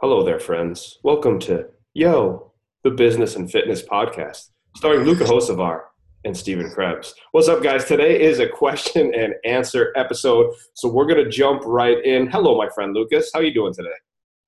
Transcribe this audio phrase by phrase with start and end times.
[0.00, 0.98] Hello there, friends.
[1.02, 5.80] Welcome to Yo, the Business and Fitness Podcast, starring Luka Hocevar
[6.24, 7.14] and Stephen Krebs.
[7.32, 7.84] What's up, guys?
[7.84, 12.26] Today is a question and answer episode, so we're gonna jump right in.
[12.26, 13.30] Hello, my friend Lucas.
[13.32, 13.94] How you doing today?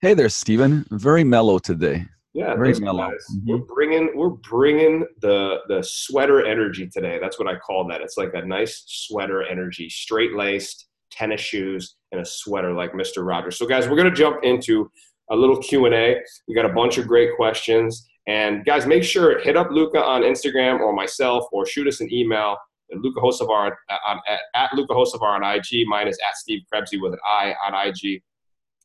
[0.00, 0.84] Hey there, Stephen.
[0.90, 2.04] Very mellow today.
[2.34, 3.10] Yeah, Very mellow.
[3.10, 3.46] Mhm.
[3.46, 7.18] We're bringing we're bringing the the sweater energy today.
[7.20, 8.02] That's what I call that.
[8.02, 13.26] It's like a nice sweater energy, straight laced, tennis shoes, and a sweater like Mr.
[13.26, 13.56] Rogers.
[13.56, 14.90] So, guys, we're gonna jump into
[15.30, 16.20] a little Q and A.
[16.48, 20.02] We got a bunch of great questions, and guys, make sure to hit up Luka
[20.02, 22.56] on Instagram or myself, or shoot us an email.
[22.92, 25.86] at Luka Hocevar on, uh, um, at, at Luka Hocevar on IG.
[25.86, 28.22] Mine is at Steve Krebsy with an I on IG.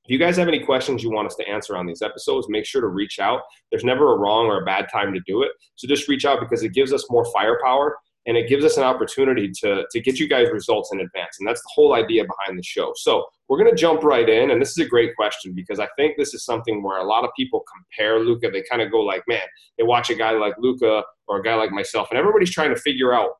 [0.03, 2.65] If you guys have any questions you want us to answer on these episodes, make
[2.65, 3.41] sure to reach out.
[3.69, 5.51] There's never a wrong or a bad time to do it.
[5.75, 8.83] So just reach out because it gives us more firepower and it gives us an
[8.83, 11.37] opportunity to, to get you guys results in advance.
[11.39, 12.93] And that's the whole idea behind the show.
[12.95, 14.51] So we're going to jump right in.
[14.51, 17.23] And this is a great question because I think this is something where a lot
[17.23, 18.51] of people compare Luka.
[18.51, 19.41] They kind of go like, man,
[19.77, 22.79] they watch a guy like Luka or a guy like myself, and everybody's trying to
[22.79, 23.31] figure out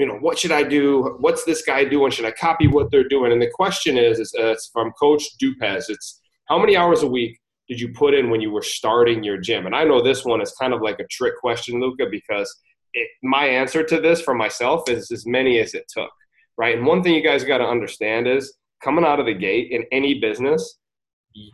[0.00, 1.18] you know, what should I do?
[1.20, 2.10] What's this guy doing?
[2.10, 3.32] Should I copy what they're doing?
[3.32, 5.90] And the question is, is uh, it's from Coach Dupez.
[5.90, 9.36] It's how many hours a week did you put in when you were starting your
[9.36, 9.66] gym?
[9.66, 12.50] And I know this one is kind of like a trick question, Luka, because
[12.94, 16.10] it, my answer to this for myself is as many as it took,
[16.58, 16.76] right?
[16.76, 19.84] And one thing you guys got to understand is coming out of the gate in
[19.92, 20.78] any business,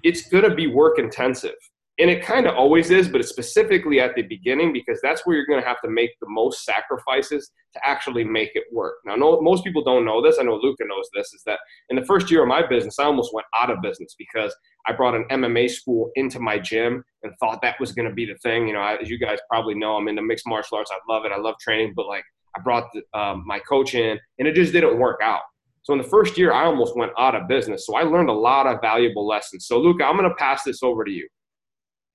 [0.03, 1.55] it's going to be work intensive
[1.99, 5.35] and it kind of always is, but it's specifically at the beginning because that's where
[5.35, 8.97] you're going to have to make the most sacrifices to actually make it work.
[9.07, 10.37] Now, no, most people don't know this.
[10.39, 11.33] I know Luka knows this.
[11.33, 11.59] Is that
[11.89, 14.55] in the first year of my business, I almost went out of business because
[14.87, 18.27] I brought an MMA school into my gym and thought that was going to be
[18.27, 18.69] the thing.
[18.69, 20.91] You know, as you guys probably know, I'm into mixed martial arts.
[20.93, 21.33] I love it.
[21.33, 22.25] I love training, but like
[22.55, 25.43] I brought the, um, my coach in, and it just didn't work out.
[25.83, 27.87] So in the first year, I almost went out of business.
[27.87, 29.67] So I learned a lot of valuable lessons.
[29.67, 31.27] So Luka, I'm going to pass this over to you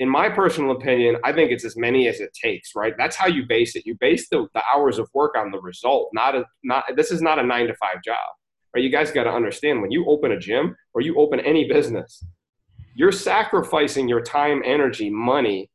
[0.02, 2.96] in my personal opinion, I think it's as many as it takes, right?
[2.98, 3.86] That's how you base it.
[3.86, 7.22] You base the, the hours of work on the result, not a not this is
[7.22, 8.18] not a nine to five job.
[8.74, 8.84] Right?
[8.84, 12.26] You guys got to understand when you open a gym or you open any business,
[12.96, 15.70] you're sacrificing your time, energy, money,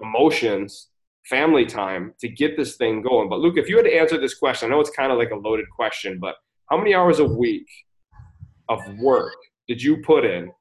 [0.00, 0.90] emotions,
[1.28, 3.28] family time to get this thing going.
[3.28, 5.32] But Luke, if you had to answer this question, I know it's kind of like
[5.32, 6.36] a loaded question, but
[6.70, 7.66] how many hours a week
[8.68, 9.34] of work
[9.66, 10.52] did you put in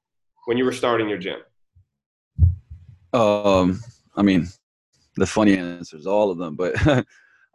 [0.46, 1.38] when you were starting your gym?
[3.14, 3.80] Um,
[4.16, 4.48] I mean,
[5.16, 6.76] the funny answers, all of them, but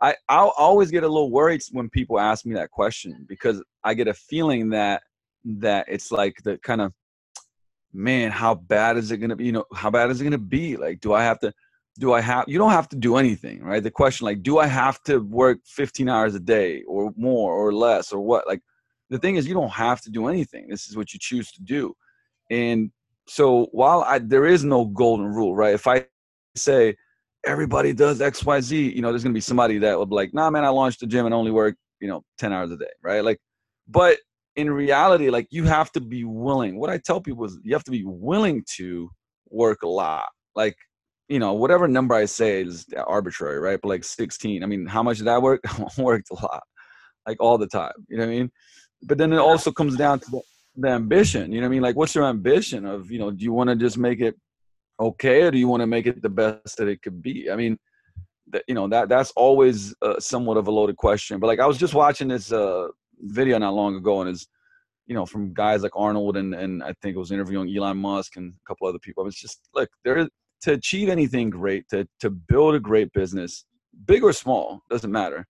[0.00, 3.94] I I'll always get a little worried when people ask me that question because I
[3.94, 5.02] get a feeling that
[5.44, 6.92] that it's like the kind of
[7.92, 9.46] man, how bad is it gonna be?
[9.46, 10.76] You know, how bad is it gonna be?
[10.76, 11.52] Like, do I have to?
[11.98, 12.44] Do I have?
[12.46, 13.82] You don't have to do anything, right?
[13.82, 17.72] The question, like, do I have to work 15 hours a day or more or
[17.72, 18.46] less or what?
[18.46, 18.60] Like,
[19.10, 20.68] the thing is, you don't have to do anything.
[20.68, 21.94] This is what you choose to do,
[22.50, 22.92] and
[23.28, 25.74] so while I there is no golden rule, right?
[25.74, 26.06] If I
[26.56, 26.96] say
[27.46, 30.34] everybody does X, Y, Z, you know, there's gonna be somebody that will be like,
[30.34, 32.86] nah, man, I launched the gym and only work, you know, 10 hours a day,
[33.02, 33.22] right?
[33.22, 33.38] Like,
[33.86, 34.18] but
[34.56, 36.78] in reality, like you have to be willing.
[36.80, 39.10] What I tell people is you have to be willing to
[39.50, 40.26] work a lot.
[40.56, 40.76] Like,
[41.28, 43.78] you know, whatever number I say is arbitrary, right?
[43.80, 44.62] But like 16.
[44.62, 45.60] I mean, how much did I work?
[45.66, 46.62] I worked a lot,
[47.26, 47.92] like all the time.
[48.08, 48.50] You know what I mean?
[49.02, 50.42] But then it also comes down to the,
[50.78, 51.52] the ambition.
[51.52, 51.82] You know what I mean?
[51.82, 54.36] Like, what's your ambition of, you know, do you want to just make it
[55.00, 57.50] okay or do you want to make it the best that it could be?
[57.50, 57.78] I mean,
[58.52, 61.40] that, you know, that that's always uh, somewhat of a loaded question.
[61.40, 62.88] But like, I was just watching this uh,
[63.18, 64.46] video not long ago and it's,
[65.06, 68.36] you know, from guys like Arnold and, and I think it was interviewing Elon Musk
[68.36, 69.26] and a couple other people.
[69.26, 70.28] It's just, look, there
[70.62, 73.64] to achieve anything great, to, to build a great business,
[74.06, 75.46] big or small, doesn't matter,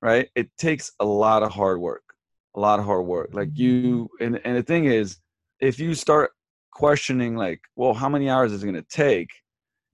[0.00, 0.28] right?
[0.34, 2.02] It takes a lot of hard work
[2.54, 3.30] a lot of hard work.
[3.32, 3.62] Like mm-hmm.
[3.62, 5.18] you, and and the thing is,
[5.60, 6.32] if you start
[6.72, 9.30] questioning, like, well, how many hours is it going to take?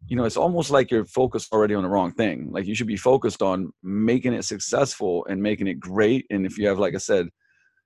[0.07, 2.51] You know, it's almost like you're focused already on the wrong thing.
[2.53, 6.25] Like you should be focused on making it successful and making it great.
[6.31, 7.29] And if you have, like I said,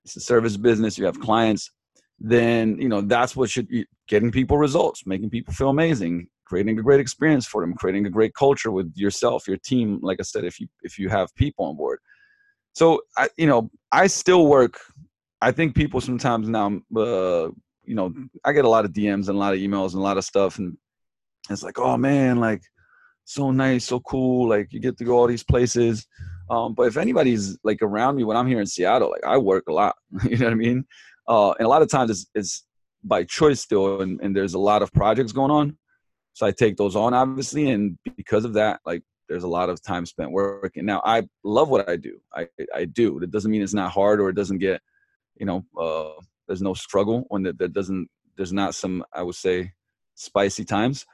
[0.05, 1.71] it's a service business, you have clients,
[2.19, 6.77] then you know that's what should be getting people results, making people feel amazing, creating
[6.77, 9.99] a great experience for them, creating a great culture with yourself, your team.
[10.01, 11.99] Like I said, if you if you have people on board
[12.73, 14.79] so I, you know, I still work.
[15.41, 17.49] I think people sometimes now, uh,
[17.83, 20.03] you know, I get a lot of DMs and a lot of emails and a
[20.03, 20.77] lot of stuff, and
[21.49, 22.61] it's like, oh man, like
[23.25, 24.49] so nice, so cool.
[24.49, 26.07] Like you get to go all these places.
[26.49, 29.65] Um, but if anybody's like around me when I'm here in Seattle, like I work
[29.67, 29.95] a lot.
[30.23, 30.85] you know what I mean?
[31.27, 32.65] Uh, and a lot of times it's, it's
[33.03, 35.77] by choice still, and, and there's a lot of projects going on.
[36.33, 39.81] So I take those on, obviously, and because of that, like there's a lot of
[39.81, 40.85] time spent working.
[40.85, 42.19] Now I love what I do.
[42.33, 43.19] I I do.
[43.19, 44.81] It doesn't mean it's not hard or it doesn't get,
[45.35, 49.35] you know, uh, there's no struggle when that, that doesn't there's not some I would
[49.35, 49.71] say
[50.15, 51.05] spicy times,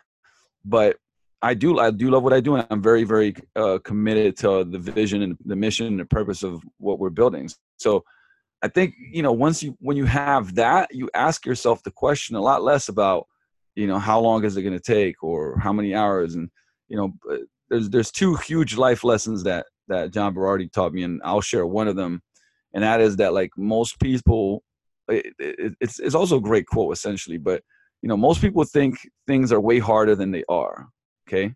[0.65, 0.97] but
[1.41, 4.65] I do I do love what I do, and I'm very very uh, committed to
[4.65, 7.49] the vision and the mission and the purpose of what we're building.
[7.77, 8.03] So
[8.61, 12.35] I think you know once you when you have that, you ask yourself the question
[12.35, 13.27] a lot less about
[13.75, 16.49] you know how long is it going to take or how many hours, and
[16.89, 17.13] you know
[17.69, 21.65] there's there's two huge life lessons that that John Berardi taught me, and I'll share
[21.65, 22.21] one of them,
[22.73, 24.63] and that is that like most people,
[25.07, 27.63] it, it, it's it's also a great quote essentially, but
[28.01, 30.89] you know most people think things are way harder than they are
[31.29, 31.53] Okay.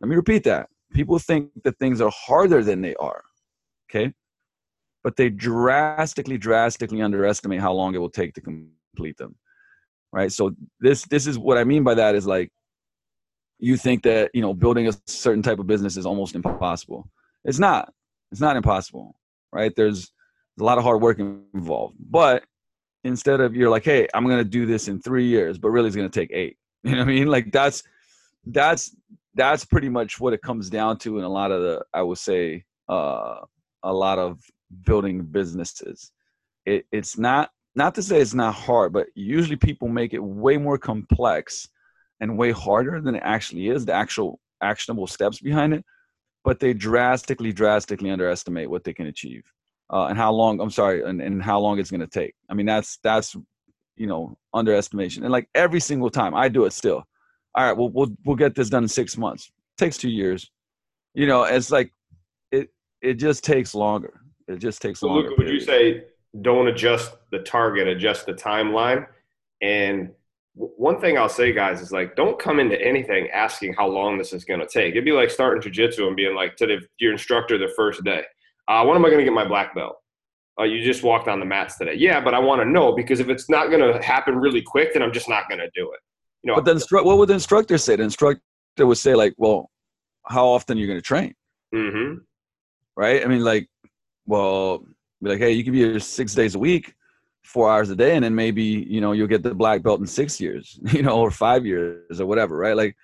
[0.00, 0.68] Let me repeat that.
[0.92, 3.22] People think that things are harder than they are.
[3.90, 4.12] Okay.
[5.02, 9.34] But they drastically, drastically underestimate how long it will take to complete them.
[10.12, 10.30] Right.
[10.30, 12.50] So this this is what I mean by that is like
[13.62, 17.08] you think that, you know, building a certain type of business is almost impossible.
[17.44, 17.92] It's not.
[18.30, 19.16] It's not impossible.
[19.52, 19.72] Right.
[19.74, 20.12] There's
[20.60, 21.96] a lot of hard work involved.
[21.98, 22.44] But
[23.04, 25.96] instead of you're like, hey, I'm gonna do this in three years, but really it's
[25.96, 26.56] gonna take eight.
[26.84, 27.28] You know what I mean?
[27.28, 27.84] Like that's
[28.46, 28.96] that's
[29.34, 32.18] that's pretty much what it comes down to in a lot of the i would
[32.18, 33.36] say uh,
[33.82, 34.40] a lot of
[34.84, 36.12] building businesses
[36.66, 40.56] it, it's not not to say it's not hard but usually people make it way
[40.56, 41.68] more complex
[42.22, 45.84] and way harder than it actually is the actual actionable steps behind it
[46.44, 49.44] but they drastically drastically underestimate what they can achieve
[49.92, 52.54] uh, and how long i'm sorry and, and how long it's going to take i
[52.54, 53.36] mean that's that's
[53.96, 57.04] you know underestimation and like every single time i do it still
[57.54, 59.48] all right, well, we'll we'll get this done in six months.
[59.48, 60.50] It takes two years.
[61.14, 61.92] You know, it's like
[62.50, 62.70] it
[63.02, 64.20] it just takes longer.
[64.48, 65.30] It just takes so longer.
[65.30, 66.04] Luka, would you say
[66.40, 69.06] don't adjust the target, adjust the timeline?
[69.60, 70.10] And
[70.54, 74.32] one thing I'll say, guys, is like don't come into anything asking how long this
[74.32, 74.92] is going to take.
[74.92, 78.22] It'd be like starting jujitsu and being like to the, your instructor the first day,
[78.68, 79.96] uh, when am I going to get my black belt?
[80.60, 81.94] Uh, you just walked on the mats today.
[81.94, 84.92] Yeah, but I want to know because if it's not going to happen really quick,
[84.92, 86.00] then I'm just not going to do it
[86.42, 86.56] you know.
[86.56, 87.96] But the instru- what would the instructor say?
[87.96, 88.42] The instructor
[88.78, 89.70] would say like, "Well,
[90.26, 91.34] how often are you going to train?"
[91.74, 92.18] Mm-hmm.
[92.96, 93.24] Right.
[93.24, 93.68] I mean, like,
[94.26, 94.84] well,
[95.22, 96.94] be like, "Hey, you can be here six days a week,
[97.44, 100.06] four hours a day, and then maybe you know you'll get the black belt in
[100.06, 102.76] six years, you know, or five years or whatever." Right.
[102.76, 102.96] Like,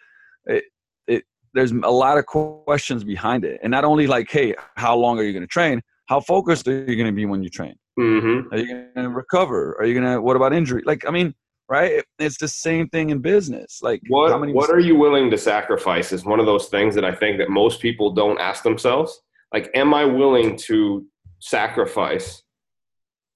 [0.46, 0.64] it,
[1.06, 1.24] it
[1.54, 5.22] there's a lot of questions behind it, and not only like, "Hey, how long are
[5.22, 7.74] you going to train?" How focused are you going to be when you train?
[8.00, 8.54] Mm-hmm.
[8.54, 9.76] Are you going to recover?
[9.78, 10.22] Are you going to?
[10.22, 10.82] What about injury?
[10.86, 11.34] Like, I mean,
[11.68, 12.02] right?
[12.18, 13.80] It's the same thing in business.
[13.82, 17.04] Like what what mistakes- are you willing to sacrifice is one of those things that
[17.04, 19.20] I think that most people don't ask themselves.
[19.52, 21.06] Like, am I willing to
[21.40, 22.42] sacrifice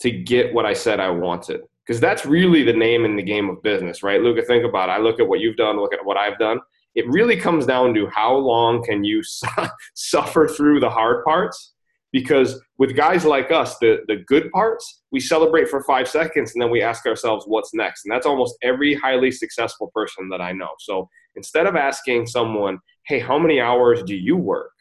[0.02, 1.62] to get what I said I wanted?
[1.86, 4.20] Because that's really the name in the game of business, right?
[4.20, 4.92] Luka, think about it.
[4.92, 6.60] I look at what you've done, look at what I've done.
[6.94, 9.22] It really comes down to how long can you
[9.94, 11.72] suffer through the hard parts
[12.12, 16.62] because with guys like us, the, the good parts, we celebrate for five seconds and
[16.62, 18.04] then we ask ourselves what's next.
[18.04, 20.68] And that's almost every highly successful person that I know.
[20.78, 24.72] So instead of asking someone, hey, how many hours do you work?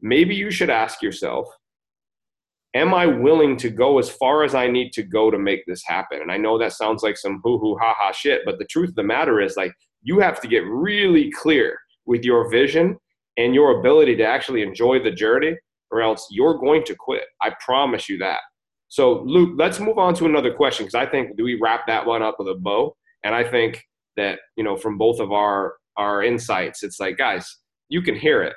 [0.00, 1.46] Maybe you should ask yourself,
[2.74, 5.82] am I willing to go as far as I need to go to make this
[5.86, 6.20] happen?
[6.20, 8.90] And I know that sounds like some hoo hoo ha ha shit, but the truth
[8.90, 9.72] of the matter is like
[10.02, 12.96] you have to get really clear with your vision
[13.36, 15.56] and your ability to actually enjoy the journey
[15.90, 17.24] or else you're going to quit.
[17.40, 18.40] I promise you that.
[18.88, 22.06] So, Luke, let's move on to another question because I think do we wrap that
[22.06, 22.96] one up with a bow?
[23.24, 23.82] And I think
[24.16, 28.42] that you know from both of our our insights, it's like guys, you can hear
[28.42, 28.54] it.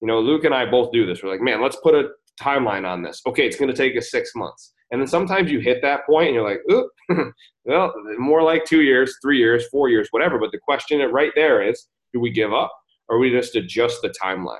[0.00, 1.22] You know, Luke and I both do this.
[1.22, 2.10] We're like, man, let's put a
[2.40, 3.20] timeline on this.
[3.26, 6.28] Okay, it's going to take us six months, and then sometimes you hit that point
[6.28, 6.90] and you're like, oop,
[7.64, 10.38] well, more like two years, three years, four years, whatever.
[10.38, 12.72] But the question right there is, do we give up
[13.08, 14.58] or we just adjust the timeline?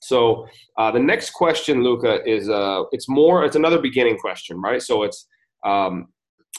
[0.00, 4.82] So uh, the next question, Luka, is uh, it's more it's another beginning question, right?
[4.82, 5.26] So it's
[5.64, 6.08] um,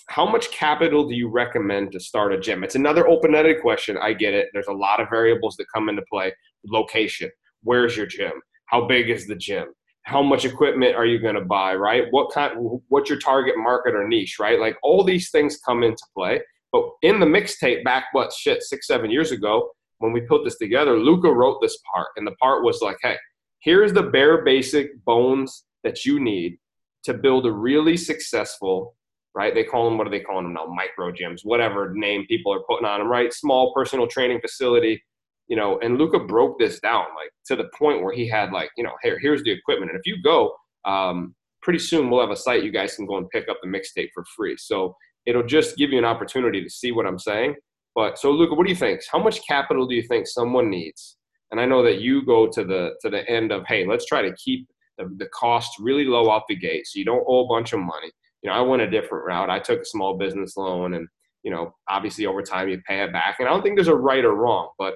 [0.07, 2.63] how much capital do you recommend to start a gym?
[2.63, 3.97] It's another open-ended question.
[3.97, 4.47] I get it.
[4.53, 6.33] There's a lot of variables that come into play.
[6.65, 7.29] Location.
[7.63, 8.33] Where's your gym?
[8.65, 9.67] How big is the gym?
[10.09, 11.75] How much equipment are you going to buy?
[11.75, 12.05] Right?
[12.09, 12.53] What kind?
[12.87, 14.37] What's your target market or niche?
[14.39, 14.59] Right?
[14.59, 16.41] Like all these things come into play.
[16.71, 20.57] But in the mixtape back, what shit, six, seven years ago, when we put this
[20.57, 23.17] together, luka wrote this part, and the part was like, "Hey,
[23.59, 26.57] here's the bare basic bones that you need
[27.03, 28.95] to build a really successful
[29.35, 32.53] right they call them what are they calling them now micro gyms whatever name people
[32.53, 35.01] are putting on them right small personal training facility
[35.50, 38.72] you know and Luka broke this down like to the point where he had like
[38.77, 40.53] you know here here's the equipment and if you go
[40.86, 43.68] um, pretty soon we'll have a site you guys can go and pick up the
[43.68, 47.53] mixtape for free so it'll just give you an opportunity to see what i'm saying
[47.96, 51.18] but so Luka, what do you think how much capital do you think someone needs
[51.51, 54.22] and I know that you go to the to the end of hey, let's try
[54.22, 57.48] to keep the, the cost really low off the gate, so you don't owe a
[57.48, 58.12] bunch of money.
[58.41, 59.50] You know, I went a different route.
[59.50, 61.08] I took a small business loan, and
[61.44, 63.38] you know, obviously over time you pay it back.
[63.39, 64.96] And I don't think there's a right or wrong, but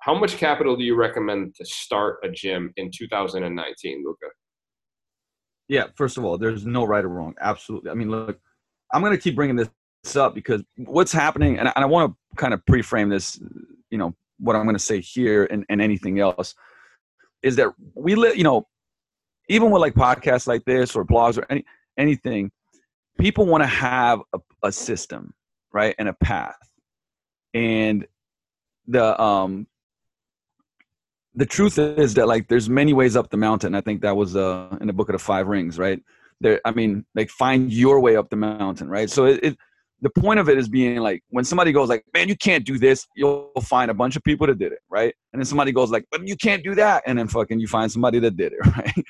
[0.00, 4.26] how much capital do you recommend to start a gym in 2019, Luka?
[5.68, 7.34] Yeah, first of all, there's no right or wrong.
[7.40, 7.90] Absolutely.
[7.90, 8.38] I mean, look,
[8.92, 12.36] I'm going to keep bringing this up because what's happening, and I, I want to
[12.36, 13.38] kind of pre-frame this,
[13.90, 16.54] you know, what I'm going to say here and, and anything else,
[17.42, 18.66] is that we live, you know,
[19.48, 21.64] even with like podcasts like this or blogs or any
[21.98, 22.50] anything,
[23.18, 25.34] people want to have a, a system,
[25.72, 26.56] right, and a path,
[27.52, 28.06] and
[28.86, 29.66] the um
[31.34, 33.74] the truth is that like there's many ways up the mountain.
[33.74, 36.00] I think that was uh in the book of the five rings, right?
[36.40, 39.10] There, I mean, like find your way up the mountain, right?
[39.10, 39.58] So it, it
[40.02, 42.78] the point of it is being like when somebody goes like, man, you can't do
[42.78, 45.14] this, you'll find a bunch of people that did it, right?
[45.32, 47.92] And then somebody goes like, but you can't do that, and then fucking you find
[47.92, 49.04] somebody that did it, right?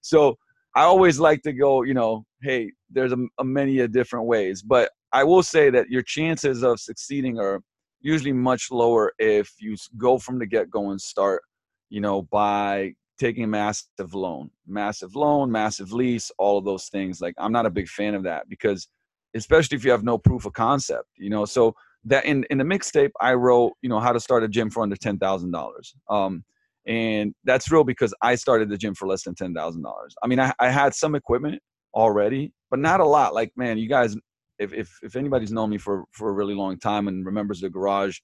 [0.00, 0.36] So
[0.74, 4.62] I always like to go, you know, hey, there's a, a many a different ways,
[4.62, 7.60] but I will say that your chances of succeeding are
[8.00, 11.42] usually much lower if you go from the get go and start,
[11.90, 17.20] you know, by taking a massive loan, massive loan, massive lease, all of those things.
[17.20, 18.88] Like I'm not a big fan of that because
[19.34, 21.44] especially if you have no proof of concept, you know.
[21.44, 24.70] So that in in the mixtape I wrote, you know, how to start a gym
[24.70, 25.94] for under ten thousand dollars.
[26.08, 26.44] Um,
[26.86, 30.14] and that's real because I started the gym for less than ten thousand dollars.
[30.22, 31.60] I mean, I, I had some equipment
[31.94, 33.34] already, but not a lot.
[33.34, 34.16] Like, man, you guys,
[34.58, 37.68] if if if anybody's known me for for a really long time and remembers the
[37.68, 38.18] garage,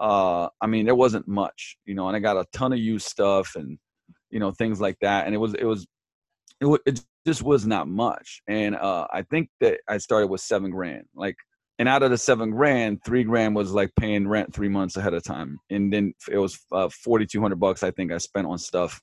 [0.00, 3.06] uh, I mean, there wasn't much, you know, and I got a ton of used
[3.06, 3.78] stuff and
[4.30, 5.86] you know things like that, and it was it was
[6.60, 8.42] it, it just was not much.
[8.48, 11.04] And uh, I think that I started with seven grand.
[11.14, 11.36] Like,
[11.78, 15.14] and out of the seven grand, three grand was like paying rent three months ahead
[15.14, 17.82] of time, and then it was uh, forty two hundred bucks.
[17.82, 19.00] I think I spent on stuff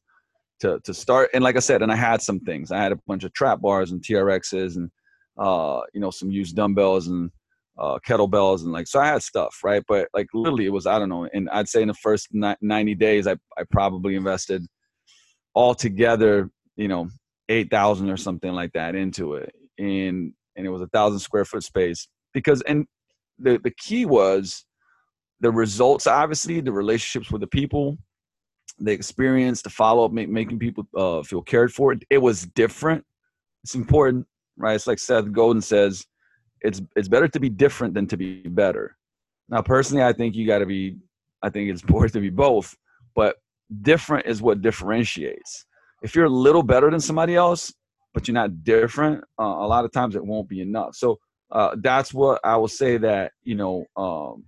[0.62, 1.30] to to start.
[1.34, 2.72] And like I said, and I had some things.
[2.72, 4.90] I had a bunch of trap bars and TRXs and
[5.38, 7.30] uh, you know some used dumbbells and
[7.80, 9.84] uh, kettlebells and like so I had stuff right.
[9.88, 11.28] But like literally, it was I don't know.
[11.34, 14.66] And I'd say in the first ninety days, I I probably invested
[15.56, 17.10] altogether, you know,
[17.50, 21.46] eight thousand or something like that into it, and and it was a thousand square
[21.46, 22.86] foot space because and
[23.40, 24.66] the the key was
[25.40, 27.98] the results obviously the relationships with the people
[28.80, 33.04] the experience the follow-up make, making people uh, feel cared for it, it was different
[33.64, 34.26] it's important
[34.58, 36.06] right it's like seth godin says
[36.62, 38.98] it's it's better to be different than to be better
[39.50, 40.96] now personally i think you got to be
[41.44, 42.76] i think it's important to be both
[43.16, 43.38] but
[43.82, 45.68] different is what differentiates
[46.02, 47.74] if you're a little better than somebody else,
[48.14, 50.96] but you're not different, uh, a lot of times it won't be enough.
[50.96, 51.20] So
[51.52, 54.44] uh, that's what I will say that you know um,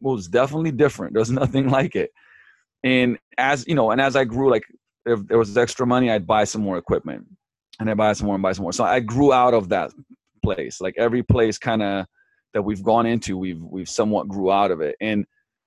[0.00, 1.14] was definitely different.
[1.14, 2.10] There's nothing like it.
[2.84, 4.64] And as you know, and as I grew, like
[5.06, 7.26] if there was extra money, I'd buy some more equipment,
[7.80, 8.72] and I buy some more and buy some more.
[8.72, 9.92] So I grew out of that
[10.42, 10.80] place.
[10.80, 12.06] Like every place, kind of
[12.54, 14.96] that we've gone into, we've we've somewhat grew out of it.
[15.00, 15.24] And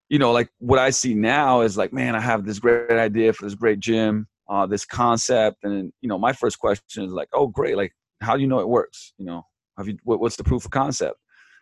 [0.10, 3.34] you know, like what I see now is like, man, I have this great idea
[3.34, 5.64] for this great gym uh, this concept.
[5.64, 8.60] And you know my first question is like oh great like how do you know
[8.60, 9.14] it works?
[9.18, 9.44] You know
[9.78, 11.18] have you what, what's the proof of concept?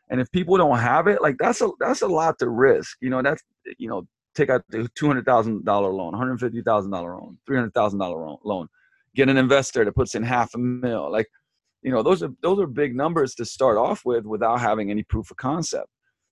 [0.09, 2.97] And if people don't have it like that's a that's a lot to risk.
[3.01, 3.41] You know that's
[3.77, 8.67] you know take out the $200000 loan $150000 loan $300000 loan.
[9.15, 11.11] Get an investor that puts in half a mil.
[11.11, 11.27] Like
[11.83, 15.03] you know those are those are big numbers to start off with without having any
[15.03, 15.87] proof of concept.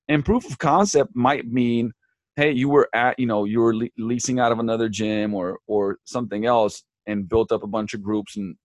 [0.07, 1.91] And proof of concept might mean
[2.35, 5.59] hey you were at you know you were le- leasing out of another gym or
[5.67, 8.55] or something else and built up a bunch of groups and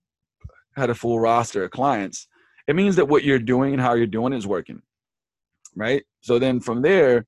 [0.76, 2.28] had a full roster of clients.
[2.69, 4.83] It means that what you're doing and how you're doing is working
[5.76, 6.02] right?
[6.23, 7.26] So then from there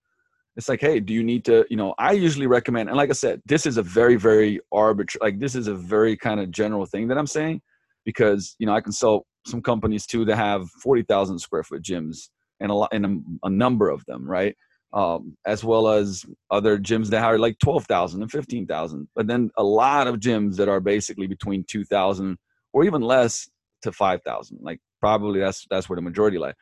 [0.58, 3.12] it's like hey do you need to you know i usually recommend and like i
[3.12, 6.84] said this is a very very arbitrary like this is a very kind of general
[6.84, 7.62] thing that i'm saying
[8.04, 12.28] because you know i consult some companies too that have 40,000 square foot gyms
[12.60, 14.56] and a lot and a, a number of them right
[14.92, 19.08] um, as well as other gyms that are like 12,000 and 15,000.
[19.14, 22.38] But then a lot of gyms that are basically between 2,000
[22.72, 23.48] or even less
[23.82, 24.58] to 5,000.
[24.62, 26.54] Like probably that's that's where the majority lie.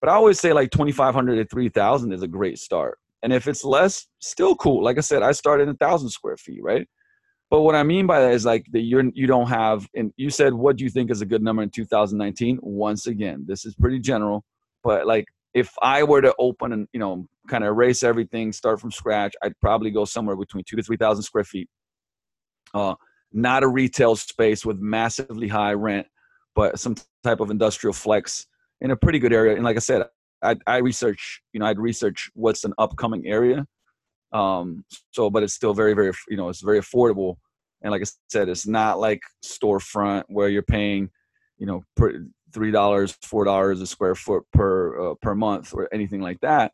[0.00, 2.98] But I always say like 2,500 to 3,000 is a great start.
[3.22, 4.84] And if it's less, still cool.
[4.84, 6.86] Like I said, I started a thousand square feet, right?
[7.50, 9.86] But what I mean by that is like that you're you don't have.
[9.94, 12.58] And you said, what do you think is a good number in 2019?
[12.62, 14.44] Once again, this is pretty general,
[14.82, 18.80] but like if I were to open and you know kind of erase everything, start
[18.80, 21.68] from scratch, I'd probably go somewhere between two to three thousand square feet.
[22.74, 22.94] Uh,
[23.32, 26.06] not a retail space with massively high rent,
[26.54, 28.46] but some type of industrial flex
[28.80, 29.54] in a pretty good area.
[29.54, 30.04] And like I said,
[30.42, 33.66] I, I research, you know, I'd research what's an upcoming area.
[34.32, 37.36] Um, so, but it's still very, very, you know, it's very affordable.
[37.82, 41.10] And like I said, it's not like storefront where you're paying,
[41.58, 41.82] you know,
[42.52, 46.72] three dollars, four dollars a square foot per uh, per month or anything like that,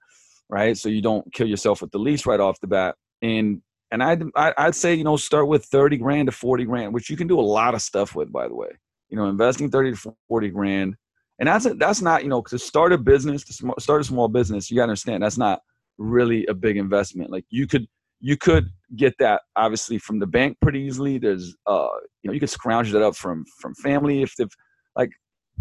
[0.49, 0.77] right?
[0.77, 2.95] So you don't kill yourself with the lease right off the bat.
[3.21, 7.11] And and I'd I'd say you know start with thirty grand to forty grand, which
[7.11, 8.71] you can do a lot of stuff with, by the way.
[9.09, 10.95] You know, investing thirty to forty grand,
[11.39, 14.29] and that's a, that's not you know to start a business to start a small
[14.29, 14.71] business.
[14.71, 15.61] You got to understand that's not
[16.03, 17.31] really a big investment.
[17.31, 17.87] Like you could
[18.21, 21.19] you could get that obviously from the bank pretty easily.
[21.19, 21.89] There's uh
[22.23, 24.49] you know you could scrounge that up from from family if if
[24.97, 25.11] like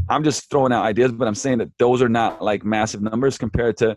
[0.10, 3.38] I'm just throwing out ideas, but I'm saying that those are not like massive numbers
[3.38, 3.96] compared to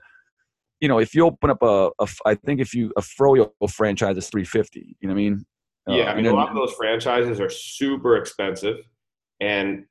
[0.81, 4.17] you know if you open up a, a I think if you a froyo franchise
[4.17, 4.97] is 350.
[5.01, 5.47] You know what I mean?
[5.87, 8.79] Yeah, uh, I mean a lot of those franchises are super expensive,
[9.41, 9.85] and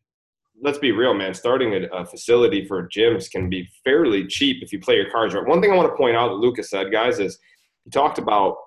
[0.62, 1.34] let's be real, man.
[1.34, 5.34] Starting a, a, facility for gyms can be fairly cheap if you play your cards
[5.34, 5.46] right.
[5.46, 7.38] One thing I want to point out that Lucas said, guys, is
[7.84, 8.58] he talked about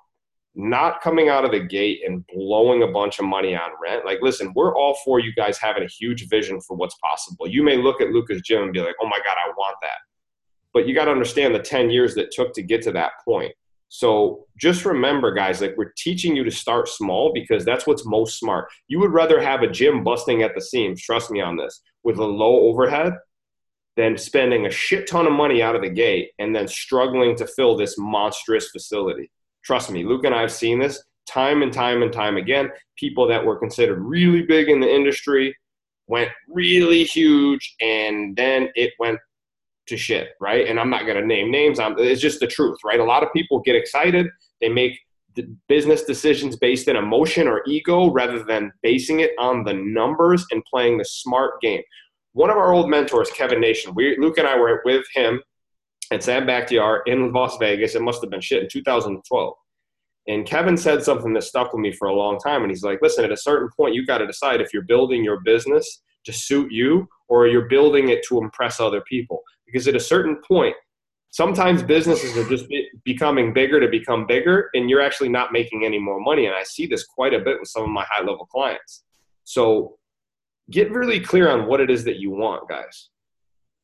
[0.56, 4.06] not coming out of the gate and blowing a bunch of money on rent.
[4.06, 7.46] Like, listen, we're all for you guys having a huge vision for what's possible.
[7.46, 9.98] You may look at Lucas Gym and be like, oh my God, I want that.
[10.72, 13.52] But you got to understand the 10 years that took to get to that point.
[13.88, 18.38] So just remember, guys, like we're teaching you to start small because that's what's most
[18.38, 18.68] smart.
[18.88, 22.18] You would rather have a gym busting at the seams, trust me on this, with
[22.18, 23.14] a low overhead
[23.96, 27.46] than spending a shit ton of money out of the gate and then struggling to
[27.46, 29.30] fill this monstrous facility.
[29.64, 32.70] Trust me, Luke and I have seen this time and time and time again.
[32.96, 35.56] People that were considered really big in the industry
[36.08, 39.18] went really huge and then it went
[39.88, 40.66] to shit, right?
[40.66, 41.78] And I'm not going to name names.
[41.78, 43.00] I'm, it's just the truth, right?
[43.00, 44.26] A lot of people get excited.
[44.60, 44.98] They make
[45.68, 50.64] business decisions based in emotion or ego rather than basing it on the numbers and
[50.64, 51.82] playing the smart game.
[52.32, 55.42] One of our old mentors, Kevin Nation, we, Luke and I were with him
[56.10, 57.94] at Sam Bakhtiar in Las Vegas.
[57.94, 59.54] It must have been shit in 2012.
[60.28, 62.62] And Kevin said something that stuck with me for a long time.
[62.62, 65.22] And he's like, listen, at a certain point, you got to decide if you're building
[65.22, 69.96] your business to suit you or you're building it to impress other people because at
[69.96, 70.74] a certain point
[71.30, 72.66] sometimes businesses are just
[73.04, 76.46] becoming bigger to become bigger and you're actually not making any more money.
[76.46, 79.04] And i see this quite a bit with some of my high level clients.
[79.44, 79.98] So
[80.70, 83.10] get really clear on what it is that you want guys.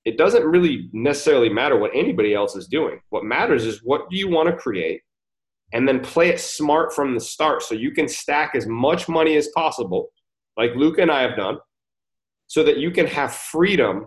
[0.05, 3.01] It doesn't really necessarily matter what anybody else is doing.
[3.11, 5.03] What matters is what do you want to create
[5.73, 9.37] and then play it smart from the start so you can stack as much money
[9.37, 10.11] as possible
[10.57, 11.59] like luke and i have done
[12.47, 14.07] so that you can have freedom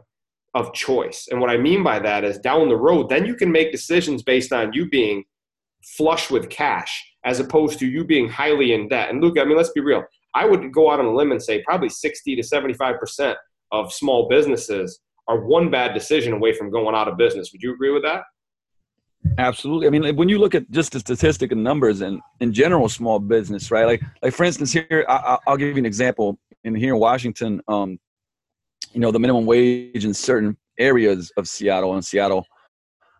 [0.55, 1.27] of choice.
[1.29, 4.23] And what I mean by that is down the road, then you can make decisions
[4.23, 5.25] based on you being
[5.83, 9.09] flush with cash as opposed to you being highly in debt.
[9.09, 10.03] And look, I mean, let's be real.
[10.33, 13.35] I would go out on a limb and say probably 60 to 75%
[13.71, 17.51] of small businesses are one bad decision away from going out of business.
[17.51, 18.23] Would you agree with that?
[19.37, 19.87] Absolutely.
[19.87, 23.19] I mean, when you look at just the statistic and numbers and in general, small
[23.19, 23.85] business, right?
[23.85, 26.37] Like, like for instance, here I, will give you an example.
[26.63, 27.99] In here in Washington, um,
[28.95, 32.45] you know the minimum wage in certain areas of Seattle and Seattle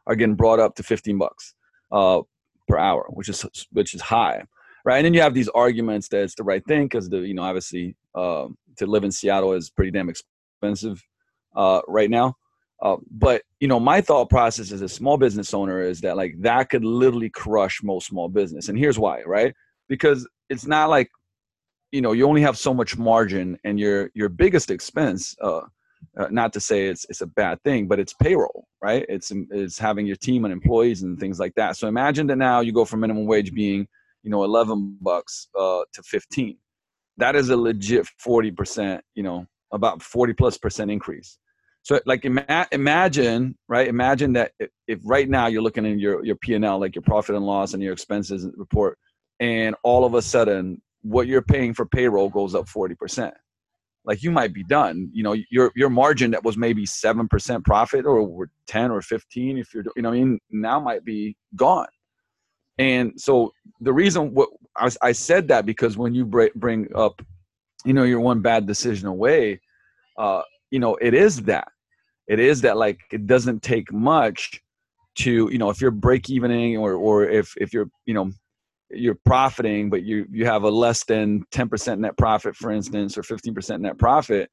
[0.08, 1.54] are getting brought up to 15 bucks
[1.92, 2.22] uh,
[2.68, 4.42] per hour, which is which is high,
[4.86, 4.98] right?
[4.98, 7.44] And then you have these arguments that it's the right thing because the you know
[7.44, 11.04] obviously uh, to live in Seattle is pretty damn expensive
[11.56, 12.36] uh, right now.
[12.82, 16.36] Uh, but you know my thought process as a small business owner is that like
[16.40, 19.54] that could literally crush most small business, and here's why, right?
[19.90, 21.10] Because it's not like
[21.96, 25.62] you know you only have so much margin and your your biggest expense uh,
[26.20, 29.06] uh, not to say it's it's a bad thing but it's payroll right?
[29.10, 31.76] It's it's having your team and employees and things like that.
[31.76, 33.88] So imagine that now you go from minimum wage being
[34.22, 36.58] you know 11 bucks uh, to 15
[37.18, 41.40] that is a legit 40% you know about 40 plus percent increase.
[41.82, 43.88] So like ima- imagine right?
[43.88, 47.36] Imagine that if, if right now you're looking in your your p&l like your profit
[47.36, 49.00] and loss and your expenses report
[49.40, 53.32] and all of a sudden what you're paying for payroll goes up 40%.
[54.06, 55.10] Like you might be done.
[55.14, 59.74] You know, your your margin that was maybe 7% profit or 10 or 15 if
[59.74, 61.88] you're you know I mean now might be gone.
[62.78, 67.22] And so the reason what I, I said that because when you bring up
[67.84, 69.62] you know you're one bad decision away
[70.18, 70.42] uh
[70.72, 71.68] you know it is that
[72.28, 74.62] it is that like it doesn't take much
[75.16, 78.30] to you know if you're break evening or or if if you're you know
[78.98, 83.22] you're profiting, but you you have a less than 10% net profit, for instance, or
[83.22, 84.50] 15% net profit,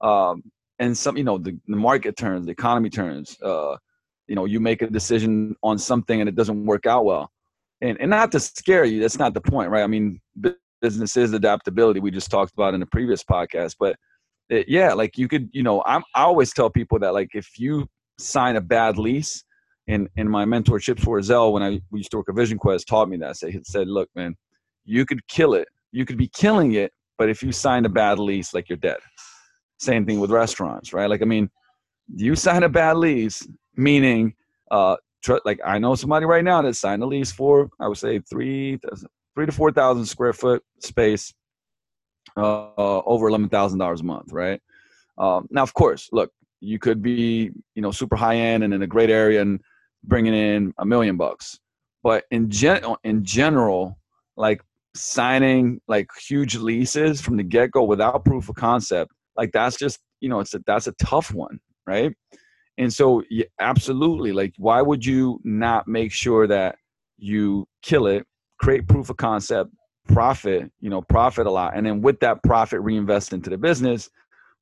[0.00, 0.42] um,
[0.78, 3.36] and some you know the, the market turns, the economy turns.
[3.42, 3.76] Uh,
[4.26, 7.30] you know, you make a decision on something and it doesn't work out well,
[7.80, 9.00] and and not to scare you.
[9.00, 9.82] That's not the point, right?
[9.82, 10.20] I mean,
[10.80, 12.00] business is adaptability.
[12.00, 13.96] We just talked about in the previous podcast, but
[14.50, 17.58] it, yeah, like you could, you know, I'm I always tell people that like if
[17.58, 17.86] you
[18.18, 19.44] sign a bad lease
[19.86, 23.08] in in my mentorship for Zell when I used to work at Vision Quest taught
[23.08, 23.36] me that.
[23.40, 24.36] He said, "Look, man,
[24.84, 25.68] you could kill it.
[25.92, 28.98] You could be killing it, but if you signed a bad lease, like you're dead.
[29.78, 31.08] Same thing with restaurants, right?
[31.08, 31.50] Like, I mean,
[32.14, 34.34] you sign a bad lease, meaning,
[34.70, 37.98] uh, tr- like I know somebody right now that signed a lease for, I would
[37.98, 38.78] say three,
[39.34, 41.32] three to four thousand square foot space,
[42.36, 44.60] uh, uh over eleven thousand dollars a month, right?
[45.18, 48.82] Um, now, of course, look, you could be, you know, super high end and in
[48.82, 49.60] a great area and
[50.06, 51.58] bringing in a million bucks,
[52.02, 53.98] but in gen in general,
[54.36, 54.62] like
[54.94, 59.98] signing like huge leases from the get go without proof of concept, like that's just
[60.20, 62.12] you know it's a, that's a tough one, right?
[62.76, 66.76] And so, yeah, absolutely, like why would you not make sure that
[67.16, 68.26] you kill it,
[68.58, 69.70] create proof of concept,
[70.08, 74.10] profit, you know, profit a lot, and then with that profit reinvest into the business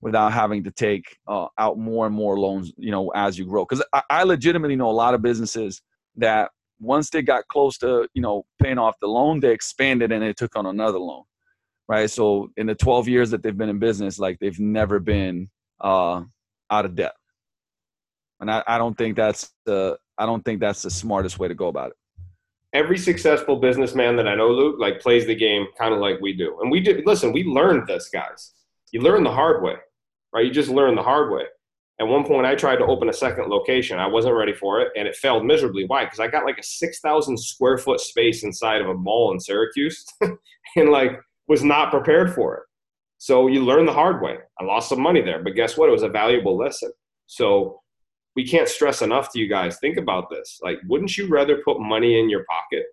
[0.03, 3.65] without having to take uh, out more and more loans, you know, as you grow.
[3.65, 5.81] Because I, I legitimately know a lot of businesses
[6.17, 10.23] that once they got close to you know paying off the loan they expanded and
[10.23, 11.23] they took on another loan
[11.89, 12.11] right?
[12.11, 16.23] So in the 12 years that they've been in business like they've never been uh,
[16.71, 17.13] out of debt.
[18.41, 21.55] And I, I don't think that's the i don't think that's the smartest way to
[21.55, 21.97] go about it.
[22.73, 26.33] Every successful businessman that i know luke like plays the game kind of like we
[26.33, 26.59] do.
[26.61, 28.53] And we did listen we learned this guys.
[28.91, 29.77] You learn the hard way
[30.35, 31.45] right you just learn the hard way
[32.03, 33.99] at one point, I tried to open a second location.
[34.01, 35.85] I wasn't ready for it, and it failed miserably.
[35.87, 36.05] Why?
[36.05, 39.39] Because I got like a six thousand square foot space inside of a mall in
[39.39, 40.05] Syracuse,
[40.77, 41.13] and like
[41.47, 42.63] was not prepared for it.
[43.19, 44.39] So you learn the hard way.
[44.59, 45.89] I lost some money there, but guess what?
[45.89, 46.91] It was a valuable lesson.
[47.29, 47.81] So
[48.35, 49.79] we can't stress enough to you guys.
[49.79, 50.59] Think about this.
[50.61, 52.87] Like, wouldn't you rather put money in your pocket?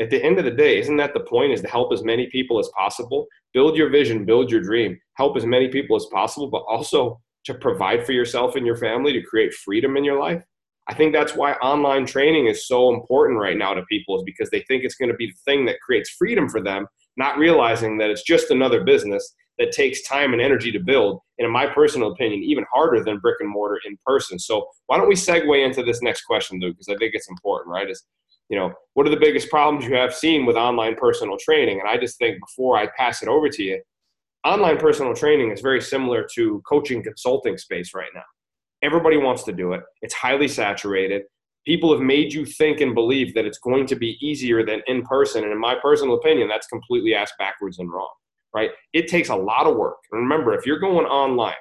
[0.00, 1.52] At the end of the day, isn't that the point?
[1.52, 5.36] Is to help as many people as possible, build your vision, build your dream, help
[5.36, 9.22] as many people as possible, but also to provide for yourself and your family, to
[9.22, 10.42] create freedom in your life.
[10.88, 14.50] I think that's why online training is so important right now to people, is because
[14.50, 17.98] they think it's going to be the thing that creates freedom for them, not realizing
[17.98, 21.20] that it's just another business that takes time and energy to build.
[21.38, 24.38] And in my personal opinion, even harder than brick and mortar in person.
[24.38, 26.76] So why don't we segue into this next question, Luke?
[26.76, 27.90] Because I think it's important, right?
[27.90, 28.04] Is
[28.48, 31.80] you know, what are the biggest problems you have seen with online personal training?
[31.80, 33.80] And I just think before I pass it over to you,
[34.44, 38.22] online personal training is very similar to coaching consulting space right now.
[38.82, 39.82] Everybody wants to do it.
[40.02, 41.22] It's highly saturated.
[41.66, 45.02] People have made you think and believe that it's going to be easier than in
[45.02, 45.44] person.
[45.44, 48.10] And in my personal opinion, that's completely ass backwards and wrong,
[48.54, 48.70] right?
[48.94, 49.98] It takes a lot of work.
[50.12, 51.54] And remember, if you're going online,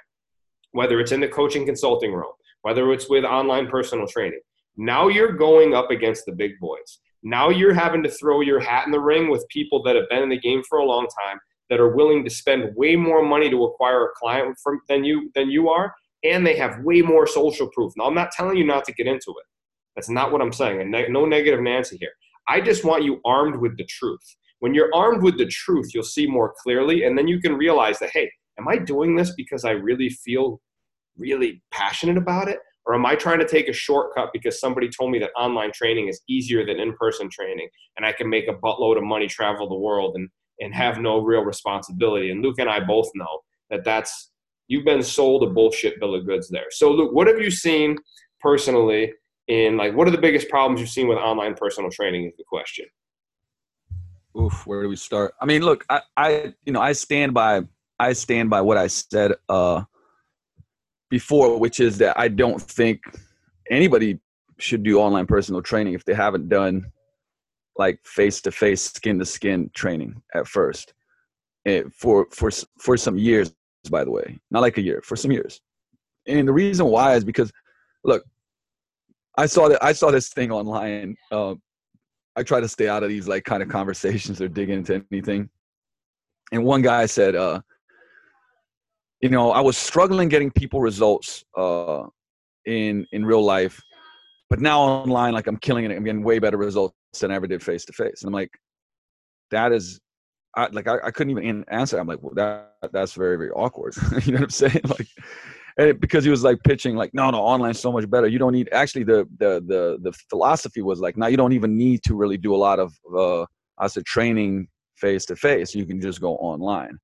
[0.72, 4.40] whether it's in the coaching consulting realm, whether it's with online personal training,
[4.78, 7.00] now you're going up against the big boys.
[7.24, 10.24] Now you're having to throw your hat in the ring with people that have been
[10.24, 13.50] in the game for a long time that are willing to spend way more money
[13.50, 17.28] to acquire a client from than you than you are, and they have way more
[17.28, 17.92] social proof.
[17.98, 19.46] Now, I'm not telling you not to get into it.
[19.96, 20.82] That's not what I'm saying.
[20.82, 22.12] And no negative Nancy here.
[22.48, 24.22] I just want you armed with the truth.
[24.60, 28.00] When you're armed with the truth, you'll see more clearly, and then you can realize
[28.00, 30.62] that, hey, am I doing this because I really feel
[31.18, 32.60] really passionate about it?
[32.88, 36.08] Or am I trying to take a shortcut because somebody told me that online training
[36.08, 39.68] is easier than in person training and I can make a buttload of money, travel
[39.68, 40.30] the world, and,
[40.62, 42.32] and have no real responsibility.
[42.32, 44.32] And Luke and I both know that that's
[44.70, 46.68] you've been sold a bullshit bill of goods there.
[46.72, 47.98] So Luke, what have you seen
[48.40, 49.14] personally
[49.48, 52.44] in like what are the biggest problems you've seen with online personal training is the
[52.48, 52.86] question.
[54.40, 55.34] Oof, where do we start?
[55.42, 57.62] I mean, look, I, I you know, I stand by
[58.00, 59.84] I stand by what I said uh
[61.10, 63.02] before, which is that I don't think
[63.70, 64.20] anybody
[64.60, 66.92] should do online personal training if they haven't done
[67.78, 70.94] like face to face, skin to skin training at first,
[71.66, 73.54] and eh, for for for some years.
[73.90, 75.62] By the way, not like a year, for some years.
[76.28, 77.54] And the reason why is because,
[78.04, 78.26] look,
[79.38, 81.16] I saw that I saw this thing online.
[81.32, 81.56] Uh,
[82.36, 85.50] I try to stay out of these like kind of conversations or dig into anything.
[86.52, 87.62] And one guy said, uh,
[89.22, 92.04] you know, I was struggling getting people results uh,
[92.66, 93.82] in in real life,
[94.50, 95.96] but now online, like I'm killing it.
[95.96, 98.22] I'm getting way better results than I ever did face to face.
[98.22, 98.52] And I'm like,
[99.52, 100.00] that is,
[100.56, 101.98] I, like I, I couldn't even answer.
[101.98, 103.96] I'm like, well, that that's very very awkward.
[104.26, 104.82] you know what I'm saying?
[104.88, 105.08] Like,
[105.80, 108.28] and because he was like pitching like, no, no, online's so much better.
[108.28, 108.68] You don't need.
[108.72, 112.38] Actually, the the the the philosophy was like, now you don't even need to really
[112.38, 113.46] do a lot of uh,
[113.78, 115.76] I said training face to face.
[115.76, 116.98] You can just go online.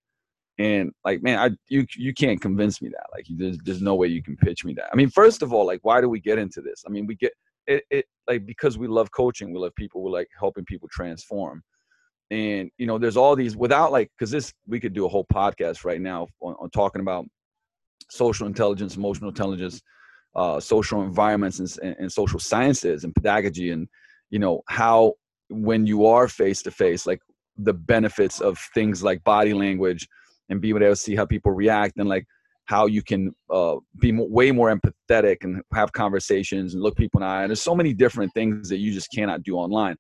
[0.60, 3.08] And like, man, I you you can't convince me that.
[3.12, 4.90] Like, there's there's no way you can pitch me that.
[4.92, 6.84] I mean, first of all, like, why do we get into this?
[6.86, 7.34] I mean, we get
[7.68, 11.64] it, it like because we love coaching, we love people, we like helping people transform.
[12.30, 15.26] And you know, there's all these without like because this we could do a whole
[15.34, 17.26] podcast right now on, on talking about
[18.10, 19.82] social intelligence, emotional intelligence,
[20.36, 23.88] uh, social environments, and, and social sciences and pedagogy, and
[24.30, 25.14] you know how
[25.50, 27.20] when you are face to face, like
[27.58, 30.08] the benefits of things like body language
[30.50, 32.26] and being able to see how people react and like
[32.66, 37.20] how you can uh, be more, way more empathetic and have conversations and look people
[37.20, 37.42] in the eye.
[37.42, 39.98] And there's so many different things that you just cannot do online.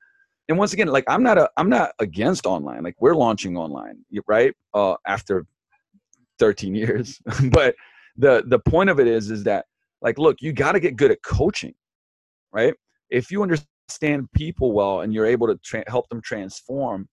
[0.49, 2.83] And once again, like I'm not a I'm not against online.
[2.83, 4.53] Like we're launching online, right?
[4.73, 5.45] Uh, after
[6.39, 7.19] 13 years,
[7.51, 7.75] but
[8.17, 9.65] the the point of it is is that
[10.01, 11.73] like look, you got to get good at coaching,
[12.51, 12.73] right?
[13.09, 17.07] If you understand people well and you're able to tra- help them transform,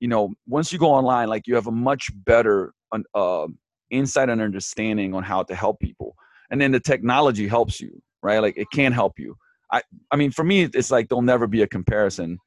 [0.00, 2.73] you know, once you go online, like you have a much better
[3.14, 3.46] uh,
[3.90, 6.14] insight and understanding on how to help people.
[6.50, 8.40] And then the technology helps you right?
[8.40, 9.36] Like it can help you.
[9.70, 12.38] I i mean for me it's like there'll never be a comparison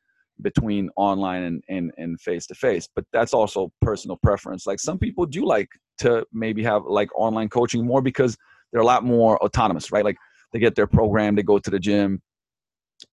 [0.41, 4.67] between online and and and face to face but that's also personal preference.
[4.67, 8.35] Like some people do like to maybe have like online coaching more because
[8.71, 10.03] they're a lot more autonomous right?
[10.03, 10.17] Like
[10.51, 12.21] they get their program they go to the gym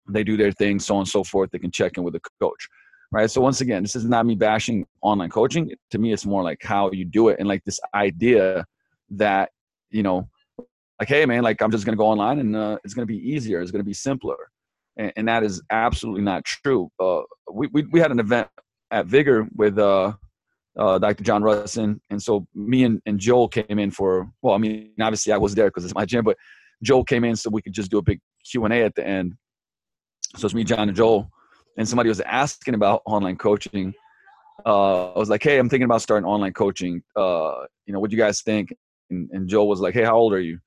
[0.08, 2.20] they do their thing so on and so forth they can check in with the
[2.40, 2.68] coach
[3.12, 3.30] right?
[3.30, 5.72] So once again this is not me bashing online coaching.
[5.90, 8.64] To me it's more like how you do it and like this idea
[9.10, 9.50] that
[9.90, 10.28] you know
[11.00, 13.60] like hey man like i'm just to go online and uh, it's to be easier
[13.60, 14.36] it's to be simpler.
[14.96, 16.90] And, and, that is absolutely not true.
[16.98, 18.48] Uh, we, we, we had an event
[18.90, 20.12] at vigor with uh,
[20.78, 24.58] uh, dr john rusin and so me and, and joel came in for well i
[24.58, 26.36] mean obviously i was there because it's my gym but
[26.82, 29.34] joel came in so we could just do a big q&a at the end.
[30.36, 31.30] So it's me john and joel
[31.76, 33.94] and somebody was asking about online coaching,
[34.66, 37.02] uh, I was like, "Hey, I'm thinking about starting online coaching.
[37.16, 38.74] Uh, you know, what do you guys think?"
[39.10, 40.58] And, and was like, "Hey, how old are you?"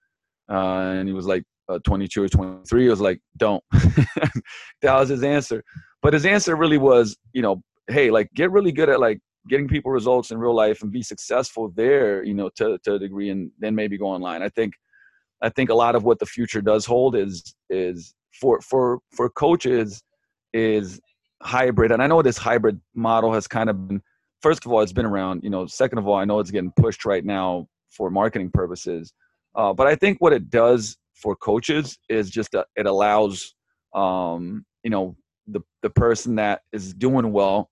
[0.50, 2.88] Uh, and he was like, uh, 22 or 23.
[2.88, 5.63] I was like, "Don't." that was his answer.
[6.02, 9.68] But his answer really was, you know, hey, like get really good at like getting
[9.68, 13.30] people results in real life and be successful there, you know, to to a degree,
[13.30, 14.42] and then maybe go online.
[14.42, 14.74] I think,
[15.42, 19.30] I think a lot of what the future does hold is is for for for
[19.30, 20.04] coaches
[20.54, 21.00] is
[21.42, 21.92] hybrid.
[21.92, 24.02] And I know this hybrid model has kind of been,
[24.42, 26.72] first of all, it's been around, you know, second of all, I know it's getting
[26.78, 29.13] pushed right now for marketing purposes.
[29.56, 33.56] Uh, but I think what it does for coaches is just that it allows,
[33.94, 35.16] um, you know,
[35.48, 37.70] the, the person that is doing well,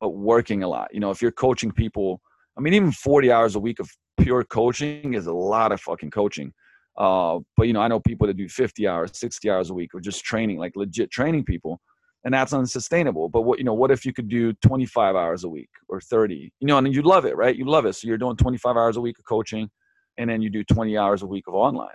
[0.00, 0.92] but working a lot.
[0.92, 2.20] You know, if you're coaching people,
[2.58, 3.88] I mean, even 40 hours a week of
[4.20, 6.52] pure coaching is a lot of fucking coaching.
[6.98, 9.94] Uh, but you know, I know people that do 50 hours, 60 hours a week
[9.94, 11.80] of just training, like legit training people
[12.24, 15.48] and that's unsustainable but what you know what if you could do 25 hours a
[15.48, 17.56] week or 30 you know and you love it right?
[17.56, 17.94] You love it.
[17.94, 19.70] So you're doing 25 hours a week of coaching
[20.18, 21.94] and then you do 20 hours a week of online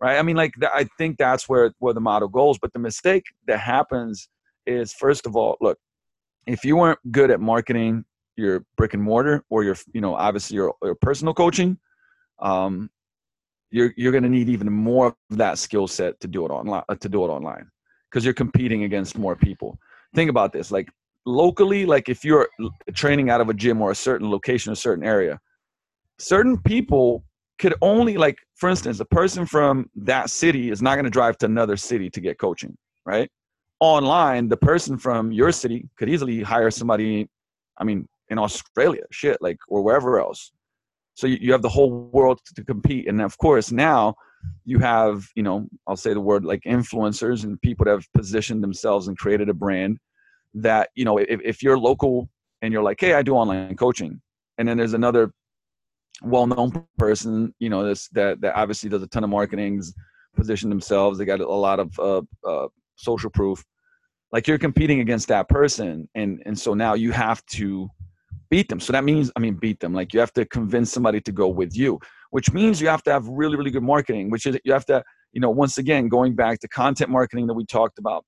[0.00, 0.18] right?
[0.18, 3.60] I mean like i think that's where where the model goes but the mistake that
[3.60, 4.28] happens
[4.66, 5.78] is first of all look
[6.46, 8.04] if you weren't good at marketing
[8.36, 11.78] your brick and mortar or your you know obviously your, your personal coaching
[12.40, 12.88] um
[13.70, 16.82] you're you're going to need even more of that skill set to do it online
[17.00, 17.70] to do it online
[18.12, 19.78] because you're competing against more people.
[20.14, 20.90] Think about this like
[21.24, 22.48] locally, like if you're
[22.94, 25.40] training out of a gym or a certain location, a certain area,
[26.18, 27.24] certain people
[27.58, 31.38] could only, like, for instance, a person from that city is not going to drive
[31.38, 33.30] to another city to get coaching, right?
[33.80, 37.28] Online, the person from your city could easily hire somebody,
[37.78, 40.52] I mean, in Australia, shit, like, or wherever else.
[41.14, 43.06] So you, you have the whole world to compete.
[43.06, 44.14] And of course, now
[44.64, 48.62] you have you know i'll say the word like influencers and people that have positioned
[48.62, 49.98] themselves and created a brand
[50.54, 52.28] that you know if, if you're local
[52.62, 54.20] and you're like hey i do online coaching
[54.58, 55.32] and then there's another
[56.22, 59.82] well-known person you know this that that obviously does a ton of marketing
[60.36, 63.64] position themselves they got a lot of uh, uh, social proof
[64.30, 67.88] like you're competing against that person and and so now you have to
[68.52, 68.80] beat them.
[68.80, 69.94] So that means i mean beat them.
[69.94, 71.98] Like you have to convince somebody to go with you
[72.32, 75.04] which means you have to have really, really good marketing, which is you have to,
[75.32, 78.24] you know, once again, going back to content marketing that we talked about.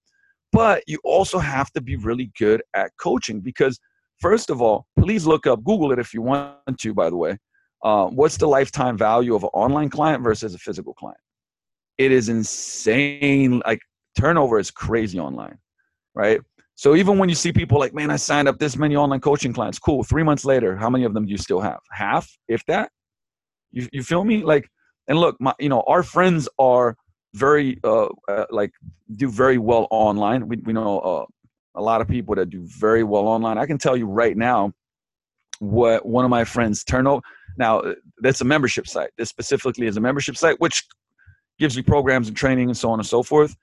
[0.52, 3.80] But you also have to be really good at coaching because,
[4.20, 7.38] first of all, please look up, Google it if you want to, by the way.
[7.82, 11.18] Uh, what's the lifetime value of an online client versus a physical client?
[11.96, 13.62] It is insane.
[13.66, 13.80] Like
[14.20, 15.56] turnover is crazy online,
[16.14, 16.42] right?
[16.74, 19.54] So even when you see people like, man, I signed up this many online coaching
[19.54, 20.04] clients, cool.
[20.04, 21.78] Three months later, how many of them do you still have?
[21.90, 22.90] Half, if that.
[23.74, 24.42] You you feel me?
[24.42, 24.70] Like,
[25.08, 26.96] and look, my you know our friends are
[27.34, 28.70] very uh, uh like
[29.16, 30.48] do very well online.
[30.48, 31.26] We we know uh,
[31.74, 33.58] a lot of people that do very well online.
[33.58, 34.72] I can tell you right now
[35.58, 37.22] what one of my friends turnover.
[37.58, 37.82] Now
[38.18, 39.10] that's a membership site.
[39.18, 40.84] This specifically is a membership site, which
[41.58, 43.56] gives you programs and training and so on and so forth.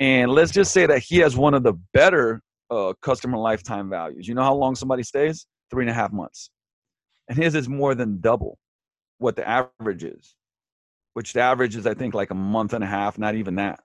[0.00, 4.26] And let's just say that he has one of the better uh, customer lifetime values.
[4.26, 5.46] You know how long somebody stays?
[5.70, 6.50] Three and a half months.
[7.28, 8.58] And his is more than double
[9.24, 10.36] what the average is,
[11.14, 13.80] which the average is I think like a month and a half, not even that.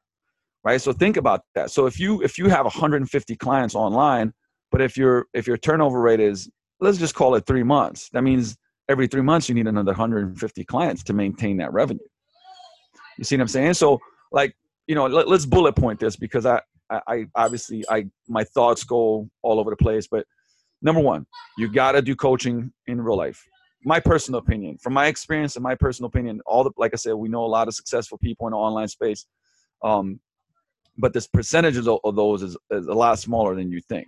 [0.64, 0.82] Right?
[0.82, 1.72] So think about that.
[1.72, 4.34] So if you if you have 150 clients online,
[4.70, 6.50] but if your if your turnover rate is
[6.82, 8.58] let's just call it 3 months, that means
[8.90, 12.00] every three months you need another 150 clients to maintain that revenue.
[13.18, 13.76] You see what I'm saying?
[13.76, 14.00] So
[14.32, 14.54] like,
[14.88, 19.30] you know, let, us bullet point this because I, I obviously I my thoughts go
[19.44, 20.08] all over the place.
[20.08, 20.26] But
[20.82, 21.26] number one,
[21.58, 23.46] you gotta do coaching in real life.
[23.84, 27.14] My personal opinion, from my experience and my personal opinion, all the like I said,
[27.14, 29.26] we know a lot of successful people in the online space.
[29.84, 30.20] Um,
[30.98, 34.08] but this percentages of, those is, is a lot smaller than you think.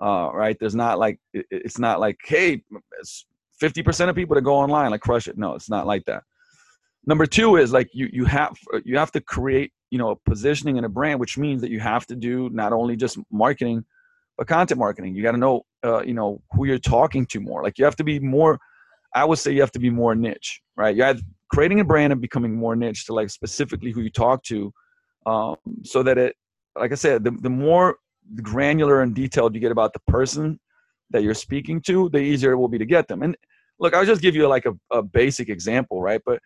[0.00, 0.56] Uh, right?
[0.58, 2.62] There's not like it's not like hey,
[3.62, 5.38] 50% of people that go online like crush it.
[5.38, 6.22] No, it's not like that.
[7.06, 10.76] Number two is like you you have you have to create you know a positioning
[10.76, 13.84] and a brand, which means that you have to do not only just marketing,
[14.38, 15.14] but content marketing.
[15.14, 17.62] You got to know uh, you know who you're talking to more.
[17.62, 18.58] Like you have to be more.
[19.14, 20.94] I would say you have to be more niche, right?
[20.96, 24.42] You have creating a brand and becoming more niche to like specifically who you talk
[24.44, 24.72] to,
[25.26, 26.36] um, so that it,
[26.78, 27.96] like I said, the the more
[28.42, 30.58] granular and detailed you get about the person
[31.10, 33.22] that you're speaking to, the easier it will be to get them.
[33.22, 33.36] And
[33.78, 36.22] look, I'll just give you like a, a basic example, right?
[36.24, 36.40] But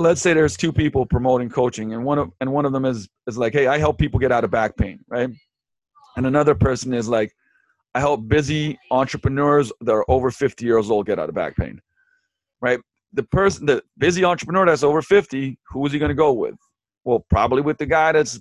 [0.00, 3.08] let's say there's two people promoting coaching and one of and one of them is
[3.26, 5.28] is like hey i help people get out of back pain right
[6.16, 7.34] and another person is like
[7.94, 11.80] i help busy entrepreneurs that are over 50 years old get out of back pain
[12.60, 12.80] right?
[13.12, 16.56] The person the busy entrepreneur that's over 50 who is he going to go with?
[17.04, 18.40] Well probably with the guy that's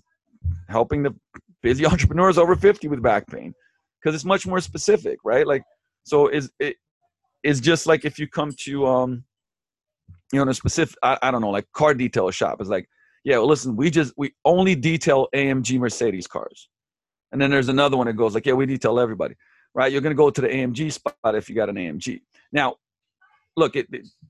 [0.68, 1.16] helping the
[1.62, 3.54] busy entrepreneurs over 50 with back pain
[4.02, 5.48] because it's much more specific right?
[5.48, 5.64] Like
[6.04, 6.76] so is it
[7.44, 9.24] is just like if you come to um
[10.32, 12.88] you know, a specific, I, I don't know, like car detail shop is like,
[13.24, 16.70] yeah, well, listen, we just, we only detail AMG Mercedes cars.
[17.32, 19.36] And then there's another one that goes like, yeah, we need to tell everybody,
[19.74, 19.92] right?
[19.92, 22.22] You're going to go to the AMG spot if you got an AMG.
[22.52, 22.76] Now,
[23.56, 23.88] look, it,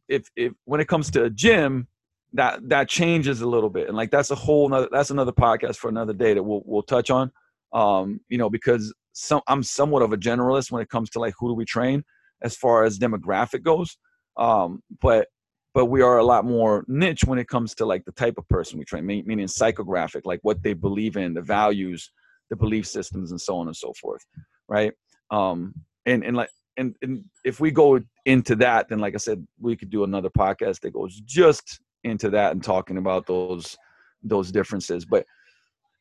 [0.07, 1.88] if, if, when it comes to a gym,
[2.33, 3.88] that, that changes a little bit.
[3.88, 6.83] And like, that's a whole nother, that's another podcast for another day that we'll, we'll
[6.83, 7.31] touch on,
[7.73, 11.33] um, you know, because some, I'm somewhat of a generalist when it comes to like,
[11.39, 12.03] who do we train
[12.41, 13.97] as far as demographic goes.
[14.38, 15.27] Um, but
[15.73, 18.47] but we are a lot more niche when it comes to like the type of
[18.49, 22.12] person we train, meaning psychographic, like what they believe in, the values,
[22.49, 24.25] the belief systems, and so on and so forth,
[24.67, 24.93] right?
[25.31, 25.73] Um,
[26.05, 29.75] and and like and, and if we go into that, then like I said, we
[29.75, 33.77] could do another podcast that goes just into that and talking about those
[34.23, 35.05] those differences.
[35.05, 35.25] But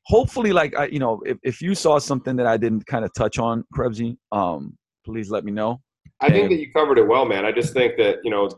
[0.06, 3.12] hopefully, like I, you know, if, if you saw something that I didn't kind of
[3.14, 5.80] touch on, Krebsy, um, please let me know.
[6.20, 7.44] I think that you covered it well, man.
[7.44, 8.48] I just think that you know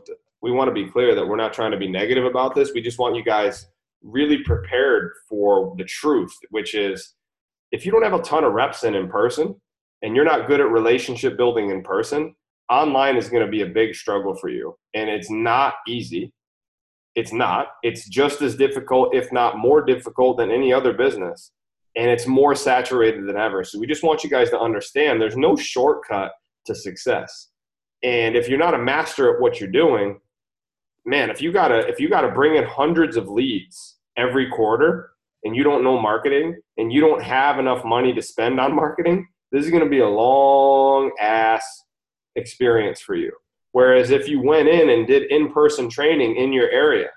[0.41, 2.71] we want to be clear that we're not trying to be negative about this.
[2.73, 3.67] We just want you guys
[4.03, 7.15] really prepared for the truth, which is
[7.71, 9.55] if you don't have a ton of reps in in person
[10.01, 12.35] and you're not good at relationship building in person,
[12.69, 14.75] online is going to be a big struggle for you.
[14.93, 16.33] And it's not easy.
[17.15, 17.67] It's not.
[17.83, 21.51] It's just as difficult, if not more difficult, than any other business.
[21.97, 23.63] And it's more saturated than ever.
[23.65, 26.31] So we just want you guys to understand there's no shortcut
[26.65, 27.49] to success.
[28.03, 30.19] And if you're not a master at what you're doing,
[31.05, 35.10] man, if you gotta if you gotta bring in hundreds of leads every quarter
[35.43, 39.27] and you don't know marketing and you don't have enough money to spend on marketing,
[39.51, 41.65] this is gonna be a long ass
[42.35, 43.31] experience for you.
[43.73, 47.09] Whereas if you went in and did in-person training in your area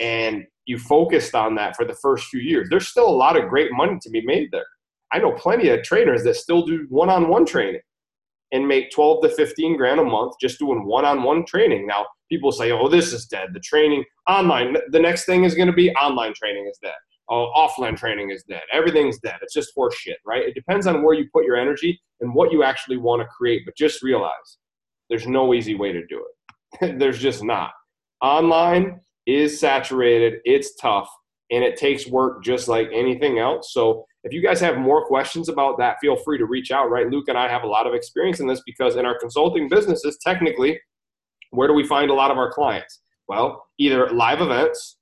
[0.00, 3.48] and you focused on that for the first few years, there's still a lot of
[3.48, 4.66] great money to be made there.
[5.12, 7.82] I know plenty of trainers that still do one-on-one training
[8.52, 11.86] and make 12 to 15 grand a month just doing one-on-one training.
[11.86, 13.52] Now, people say, "Oh, this is dead.
[13.52, 14.76] The training online.
[14.88, 16.94] The next thing is going to be online training is dead.
[17.32, 18.62] Offline training is dead.
[18.72, 19.36] Everything's dead.
[19.42, 20.46] It's just horseshit, right?
[20.46, 23.62] It depends on where you put your energy and what you actually want to create.
[23.64, 24.58] But just realize
[25.08, 26.24] there's no easy way to do
[26.80, 26.98] it.
[26.98, 27.70] there's just not.
[28.20, 30.40] Online is saturated.
[30.44, 31.08] It's tough,
[31.50, 33.72] and it takes work just like anything else.
[33.72, 37.08] So if you guys have more questions about that, feel free to reach out, right?
[37.08, 40.18] Luke and I have a lot of experience in this because in our consulting businesses,
[40.24, 40.78] technically,
[41.50, 43.00] where do we find a lot of our clients?
[43.26, 44.98] Well, either live events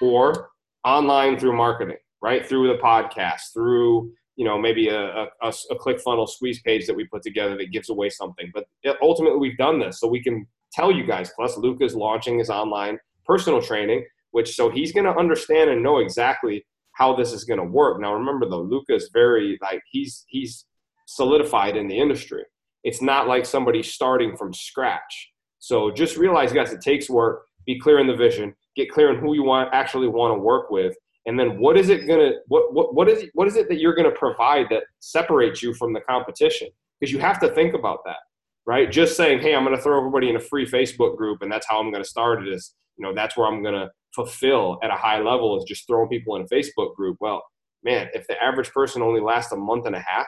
[0.00, 0.50] or
[0.86, 2.46] online through marketing, right?
[2.46, 7.04] Through the podcast, through you know maybe a, a, a ClickFunnels squeeze page that we
[7.04, 8.50] put together that gives away something.
[8.54, 8.66] But
[9.02, 11.30] ultimately, we've done this so we can tell you guys.
[11.36, 15.82] Plus, Luke is launching his online personal training, which so he's going to understand and
[15.82, 18.00] know exactly how this is going to work.
[18.00, 20.64] Now, remember though, Luka is very like he's he's
[21.06, 22.44] solidified in the industry.
[22.84, 25.32] It's not like somebody starting from scratch.
[25.58, 27.46] So just realize, guys, it takes work.
[27.66, 28.54] Be clear in the vision.
[28.76, 30.94] Get clear on who you want actually want to work with,
[31.26, 33.94] and then what is it gonna what what what is what is it that you're
[33.94, 36.68] gonna provide that separates you from the competition?
[37.00, 38.18] Because you have to think about that,
[38.66, 38.90] right?
[38.90, 41.80] Just saying, hey, I'm gonna throw everybody in a free Facebook group, and that's how
[41.80, 42.52] I'm gonna start it.
[42.52, 46.08] Is you know that's where I'm gonna fulfill at a high level is just throwing
[46.08, 47.18] people in a Facebook group.
[47.20, 47.44] Well,
[47.84, 50.26] man, if the average person only lasts a month and a half,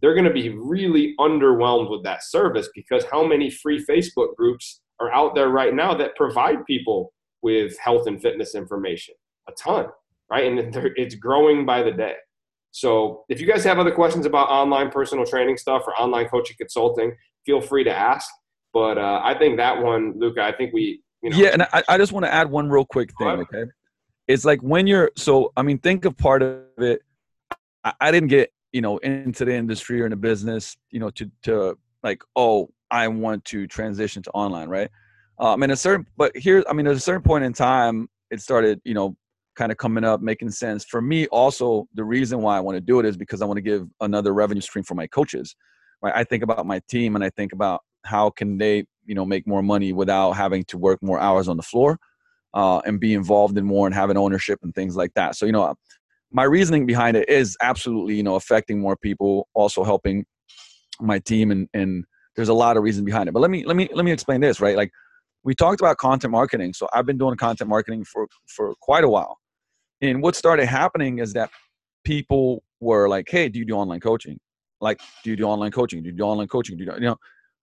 [0.00, 4.80] they're going to be really underwhelmed with that service because how many free Facebook groups
[4.98, 7.12] are out there right now that provide people
[7.42, 9.14] with health and fitness information?
[9.48, 9.86] A ton,
[10.30, 10.50] right?
[10.50, 12.14] And it's growing by the day.
[12.72, 16.56] So if you guys have other questions about online personal training stuff or online coaching
[16.58, 17.14] consulting,
[17.44, 18.28] feel free to ask.
[18.72, 21.36] But uh, I think that one, Luka, I think we, you know.
[21.36, 23.64] Yeah, and I, I just want to add one real quick thing, okay?
[24.26, 27.02] It's like when you're, so, I mean, think of part of it.
[27.84, 31.10] I, I didn't get, you know, into the industry or in the business, you know,
[31.10, 34.90] to, to like, oh, I want to transition to online, right?
[35.38, 38.40] Um, and a certain, but here, I mean, at a certain point in time, it
[38.40, 39.16] started, you know,
[39.56, 40.84] kind of coming up, making sense.
[40.84, 43.58] For me, also, the reason why I want to do it is because I want
[43.58, 45.54] to give another revenue stream for my coaches.
[46.00, 46.12] Right?
[46.14, 49.46] I think about my team and I think about how can they, you know, make
[49.46, 51.98] more money without having to work more hours on the floor
[52.54, 55.36] uh, and be involved in more and having ownership and things like that.
[55.36, 55.74] So, you know,
[56.30, 60.24] my reasoning behind it is absolutely, you know, affecting more people, also helping
[61.00, 62.04] my team, and and
[62.36, 63.32] there's a lot of reasons behind it.
[63.32, 64.76] But let me let me let me explain this, right?
[64.76, 64.90] Like
[65.44, 66.72] we talked about content marketing.
[66.72, 69.38] So I've been doing content marketing for for quite a while.
[70.00, 71.50] And what started happening is that
[72.04, 74.38] people were like, "Hey, do you do online coaching?
[74.80, 76.02] Like, do you do online coaching?
[76.02, 76.76] Do you do online coaching?
[76.76, 77.16] Do you, do, you know?"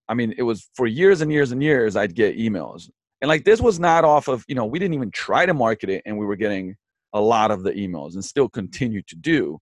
[0.08, 1.96] I mean, it was for years and years and years.
[1.96, 2.90] I'd get emails,
[3.22, 5.90] and like this was not off of you know we didn't even try to market
[5.90, 6.76] it, and we were getting
[7.14, 9.60] a lot of the emails, and still continue to do.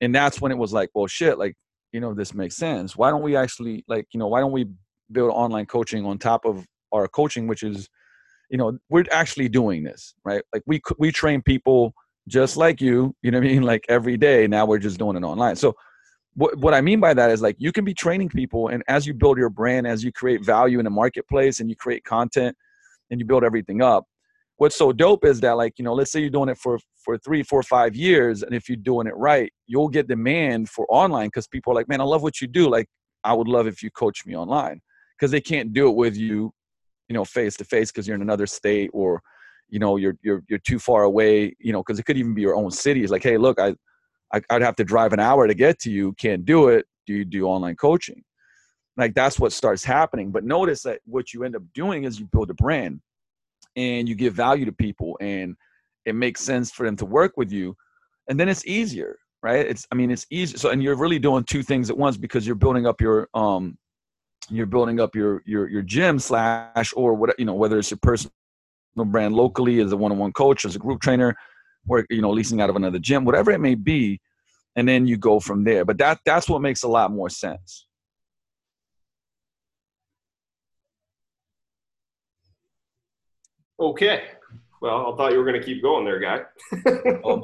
[0.00, 1.54] And that's when it was like, well, shit, like
[1.92, 2.96] you know this makes sense.
[2.96, 4.66] Why don't we actually like you know why don't we
[5.10, 7.88] build online coaching on top of our coaching, which is
[8.50, 11.94] you know we're actually doing this right like we we train people
[12.28, 13.62] just like you, you know what I mean?
[13.72, 14.46] Like every day.
[14.46, 15.56] Now we're just doing it online.
[15.56, 15.74] So
[16.34, 19.06] what, what I mean by that is like you can be training people and as
[19.06, 22.56] you build your brand, as you create value in the marketplace and you create content
[23.10, 24.04] and you build everything up,
[24.56, 27.18] what's so dope is that like, you know, let's say you're doing it for for
[27.18, 31.26] three, four, five years, and if you're doing it right, you'll get demand for online
[31.26, 32.68] because people are like, man, I love what you do.
[32.68, 32.86] Like,
[33.24, 34.80] I would love if you coach me online
[35.18, 36.52] because they can't do it with you,
[37.08, 39.22] you know, face to face because you're in another state or
[39.68, 42.42] you know you're you're you're too far away you know because it could even be
[42.42, 43.02] your own city.
[43.02, 43.74] It's like hey look I,
[44.32, 46.12] I i'd have to drive an hour to get to you.
[46.14, 46.86] Can't do it.
[47.06, 48.22] Do you do online coaching?
[48.96, 50.30] Like that's what starts happening.
[50.30, 53.00] But notice that what you end up doing is you build a brand
[53.74, 55.56] and you give value to people and
[56.04, 57.74] it makes sense for them to work with you.
[58.28, 59.66] And then it's easier right?
[59.66, 60.56] It's i mean it's easy.
[60.56, 63.76] So and you're really doing two things at once because you're building up your um
[64.48, 67.98] you're building up your your your gym slash or what you know whether it's your
[68.02, 68.32] personal
[69.06, 71.34] brand locally as a one-on-one coach, as a group trainer,
[71.88, 74.20] or you know, leasing out of another gym, whatever it may be,
[74.76, 75.84] and then you go from there.
[75.84, 77.86] But that that's what makes a lot more sense.
[83.80, 84.24] Okay.
[84.80, 86.42] Well, I thought you were going to keep going there, guy.
[87.24, 87.42] Um,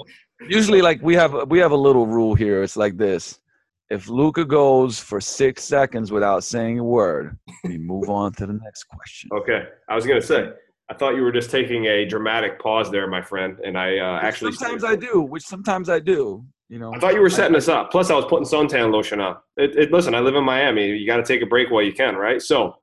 [0.49, 2.63] usually, like we have we have a little rule here.
[2.63, 3.39] It's like this:
[3.91, 8.53] if Luka goes for six seconds without saying a word, we move on to the
[8.53, 9.31] next question.
[9.33, 9.65] Okay.
[9.89, 10.51] I was going to say
[10.91, 14.21] I thought you were just taking a dramatic pause there, my friend, and I uh,
[14.23, 16.45] actually sometimes I do, which sometimes I do.
[16.71, 17.91] You know, I thought you were setting us up.
[17.91, 19.37] Plus, I was putting suntan lotion on.
[19.57, 20.89] It, it, listen, I live in Miami.
[20.89, 22.43] You got to take a break while you can, right?
[22.43, 22.75] So,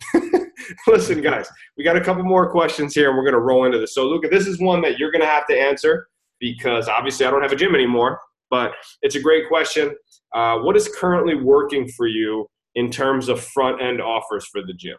[0.87, 1.47] listen, guys,
[1.77, 3.93] we got a couple more questions here, and we're going to roll into this.
[3.93, 6.07] So, Luka, this is one that you're going to have to answer
[6.39, 8.19] because obviously I don't have a gym anymore.
[8.49, 9.95] But it's a great question.
[10.35, 14.73] Uh, what is currently working for you in terms of front end offers for the
[14.73, 14.97] gym?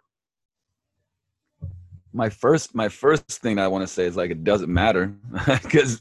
[2.17, 5.15] my first my first thing I want to say is like it doesn't matter
[5.47, 6.01] because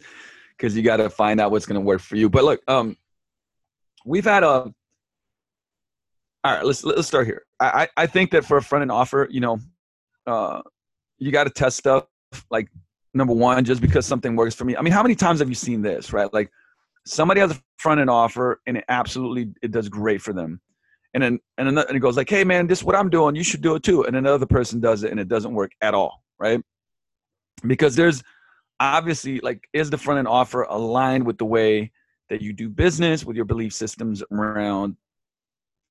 [0.57, 2.29] because you got to find out what's going to work for you.
[2.29, 2.95] But look, um,
[4.05, 4.73] we've had a.
[6.43, 7.43] All right, let's let's start here.
[7.59, 9.59] I I think that for a front end offer, you know,
[10.25, 10.61] uh,
[11.17, 12.05] you got to test stuff.
[12.49, 12.69] Like
[13.13, 14.77] number one, just because something works for me.
[14.77, 16.13] I mean, how many times have you seen this?
[16.13, 16.51] Right, like
[17.05, 20.59] somebody has a front end offer and it absolutely it does great for them.
[21.13, 23.35] And then and, another, and it goes like hey man this is what i'm doing.
[23.35, 24.05] You should do it too.
[24.05, 26.61] And another person does it and it doesn't work at all right?
[27.65, 28.23] Because there's
[28.79, 31.91] obviously like is the front end offer aligned with the way
[32.29, 34.97] that you do business with your belief systems around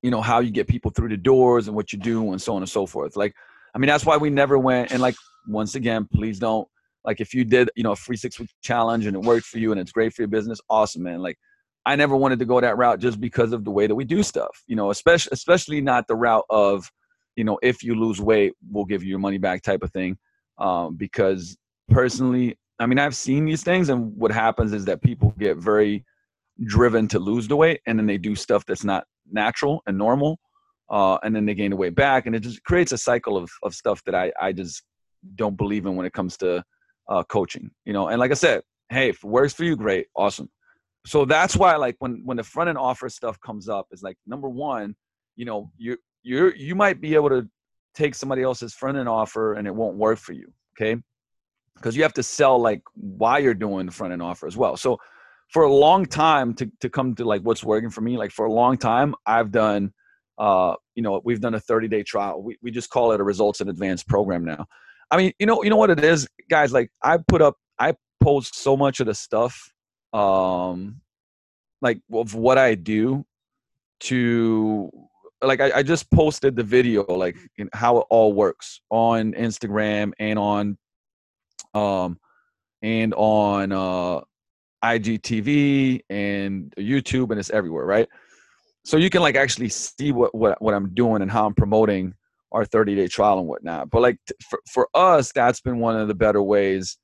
[0.03, 2.55] you know how you get people through the doors and what you do and so
[2.55, 3.15] on and so forth.
[3.15, 3.33] Like
[3.73, 5.15] i mean that's why we never went and like
[5.47, 6.67] once again please don't
[7.05, 9.59] like if you did you know a free six week challenge and it worked for
[9.59, 11.37] you and it's great for your business awesome man like
[11.85, 14.23] I never wanted to go that route just because of the way that we do
[14.23, 14.63] stuff.
[14.67, 16.91] You know, especially especially not the route of,
[17.35, 20.17] you know, if you lose weight, we'll give you your money back type of thing.
[20.57, 21.57] Um, because
[21.89, 26.03] personally, I mean, I've seen these things, and what happens is that people get very
[26.63, 30.39] driven to lose the weight, and then they do stuff that's not natural and normal,
[30.89, 33.51] uh, and then they gain the weight back, and it just creates a cycle of
[33.61, 34.81] of stuff that I I just
[35.35, 36.63] don't believe in when it comes to
[37.09, 37.71] uh, coaching.
[37.85, 40.49] You know, and like I said, hey, if it works for you, great, awesome.
[41.05, 44.17] So that's why like when when the front end offer stuff comes up is like
[44.25, 44.95] number one
[45.35, 47.47] you know you you you might be able to
[47.93, 50.99] take somebody else's front end offer and it won't work for you okay?
[51.75, 54.77] Because you have to sell like why you're doing the front end offer as well.
[54.77, 54.97] So
[55.49, 58.45] for a long time to, to come to like what's working for me like for
[58.45, 59.93] a long time i've done
[60.39, 62.41] uh you know we've done a 30 day trial.
[62.41, 64.65] We, we just call it a results in advance program now
[65.11, 67.93] i mean you know you know what it is guys like i put up i
[68.21, 69.71] post so much of the stuff
[70.13, 70.99] um
[71.81, 73.25] like of what i do
[73.99, 74.89] to
[75.41, 77.37] like I, I just posted the video like
[77.73, 80.77] how it all works on instagram and on
[81.73, 82.19] um
[82.81, 84.21] and on uh
[84.83, 88.07] igtv and youtube and it's everywhere right?
[88.83, 92.13] So you can like actually see what what, what i'm doing and how i'm promoting
[92.55, 94.17] our 30 day trial and whatnot but like
[94.49, 96.97] for, for us that's been one of the better ways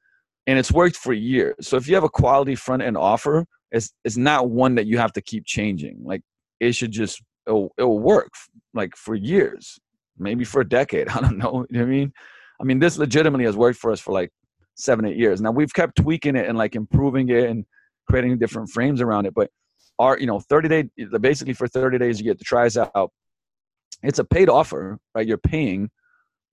[0.47, 1.67] and it's worked for years.
[1.67, 4.97] So if you have a quality front end offer, it's it's not one that you
[4.97, 5.99] have to keep changing.
[6.03, 6.21] Like
[6.59, 8.31] it should just it'll, it'll work
[8.73, 9.79] like for years,
[10.17, 11.09] maybe for a decade.
[11.15, 11.65] I don't know.
[11.69, 12.13] You know I mean?
[12.59, 14.29] I mean, this legitimately has worked for us for like
[14.75, 15.41] seven, eight years.
[15.41, 17.65] Now we've kept tweaking it and like improving it and
[18.09, 19.33] creating different frames around it.
[19.33, 19.49] But
[19.97, 20.89] our, you know, 30 day,
[21.19, 23.11] basically for 30 days, you get the tries out.
[24.03, 25.27] It's a paid offer, right?
[25.27, 25.89] You're paying,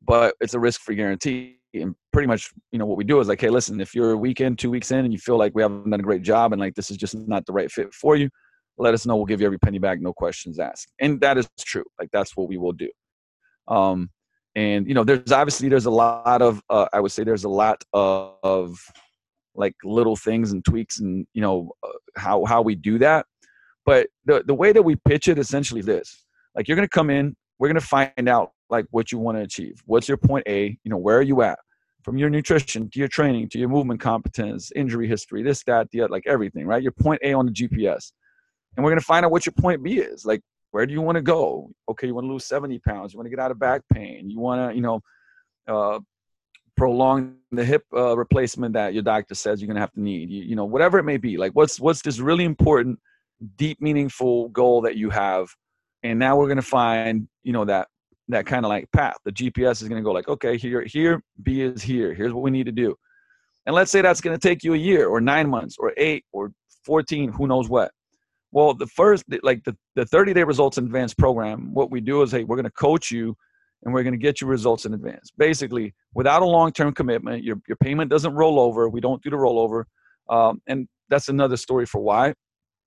[0.03, 3.28] but it's a risk free guarantee and pretty much you know what we do is
[3.28, 5.55] like hey listen if you're a week in two weeks in and you feel like
[5.55, 7.92] we haven't done a great job and like this is just not the right fit
[7.92, 8.30] for you
[8.78, 9.16] let us know.
[9.16, 10.92] We'll give you every penny back no questions asked.
[11.01, 11.84] And that is true.
[11.99, 12.90] Like that's what we will do.
[13.66, 14.11] Um
[14.55, 17.49] and you know there's obviously there's a lot of uh, i would say there's a
[17.49, 18.78] lot of, of
[19.55, 23.26] like little things and tweaks and you know uh, how how we do that.
[23.84, 26.24] But the the way that we pitch it essentially is this
[26.59, 29.38] like you're going to come in we're going to find out like what you want
[29.38, 29.82] to achieve.
[29.86, 30.78] What's your point A?
[30.84, 31.59] You know, where are you at?
[32.04, 36.02] From your nutrition to your training to your movement competence, injury history, this, that, the
[36.02, 36.82] other, like everything, right?
[36.82, 38.12] Your point A on the GPS.
[38.76, 40.24] And we're going to find out what your point B is.
[40.24, 40.40] Like,
[40.70, 41.70] where do you want to go?
[41.88, 43.12] Okay, you want to lose 70 pounds.
[43.12, 44.30] You want to get out of back pain.
[44.30, 45.00] You want to, you know,
[45.66, 45.98] uh,
[46.76, 50.30] prolong the hip uh, replacement that your doctor says you're going to have to need.
[50.30, 51.36] You, you know, whatever it may be.
[51.36, 53.00] Like, what's what's this really important,
[53.56, 55.48] deep, meaningful goal that you have?
[56.03, 57.88] And now we're going to find, you know, that
[58.28, 59.16] that kind of like path.
[59.24, 62.14] The GPS is going to go like, okay, here, here, B is here.
[62.14, 62.94] Here's what we need to do.
[63.66, 66.24] And let's say that's going to take you a year or nine months or eight
[66.32, 66.53] or
[66.84, 67.90] 14, who knows what.
[68.51, 72.22] Well, the first, like the, the 30 day results in advance program, what we do
[72.22, 73.36] is, hey, we're going to coach you
[73.82, 75.30] and we're going to get you results in advance.
[75.36, 78.88] Basically, without a long term commitment, your, your payment doesn't roll over.
[78.88, 79.84] We don't do the rollover.
[80.30, 82.34] Um, and that's another story for why.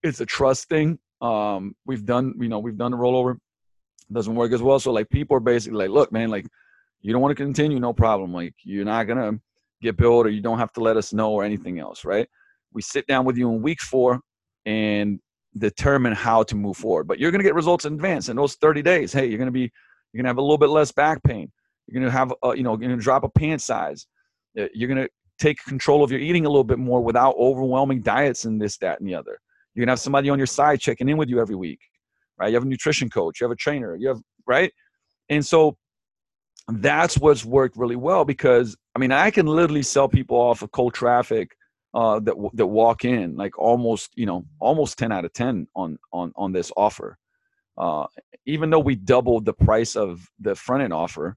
[0.04, 1.00] It's a trust thing.
[1.22, 3.38] Um, we've done, you know, we've done the rollover
[4.12, 4.80] doesn't work as well.
[4.80, 6.46] So like people are basically like, look, man, like
[7.02, 8.34] you don't want to continue, no problem.
[8.34, 9.40] Like you're not gonna
[9.82, 12.28] get billed or you don't have to let us know or anything else, right?
[12.74, 14.20] We sit down with you in week four
[14.66, 15.20] and
[15.58, 17.08] determine how to move forward.
[17.08, 19.14] But you're gonna get results in advance in those 30 days.
[19.14, 19.72] Hey, you're gonna be
[20.12, 21.52] you're gonna have a little bit less back pain.
[21.88, 24.08] You're gonna have a, you know, you're gonna drop a pant size.
[24.60, 25.08] Uh, you're gonna
[25.40, 29.00] take control of your eating a little bit more without overwhelming diets and this, that,
[29.00, 29.40] and the other.
[29.74, 31.80] You're gonna have somebody on your side checking in with you every week
[32.42, 32.50] right?
[32.50, 34.74] You have a nutrition coach, you have a trainer, you have, right?
[35.30, 35.78] And so
[36.68, 40.72] that's what's worked really well because I mean, I can literally sell people off of
[40.72, 41.52] cold traffic
[41.94, 45.98] uh, that that walk in like almost you know almost 10 out of 10 on
[46.14, 47.18] on on this offer
[47.78, 48.06] uh,
[48.46, 51.36] even though we doubled the price of the front end offer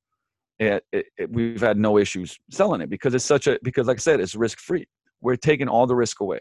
[0.60, 3.96] it, it, it, we've had no issues selling it because it's such a because like
[3.96, 4.86] i said it's risk free
[5.20, 6.40] we're taking all the risk away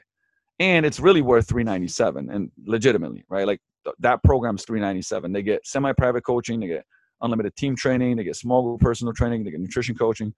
[0.64, 3.46] and it's really worth 397 and legitimately right?
[3.46, 3.60] Like
[4.00, 6.86] that program's 397 they get semi-private coaching they get
[7.22, 10.34] unlimited team training they get small group personal training they get nutrition coaching.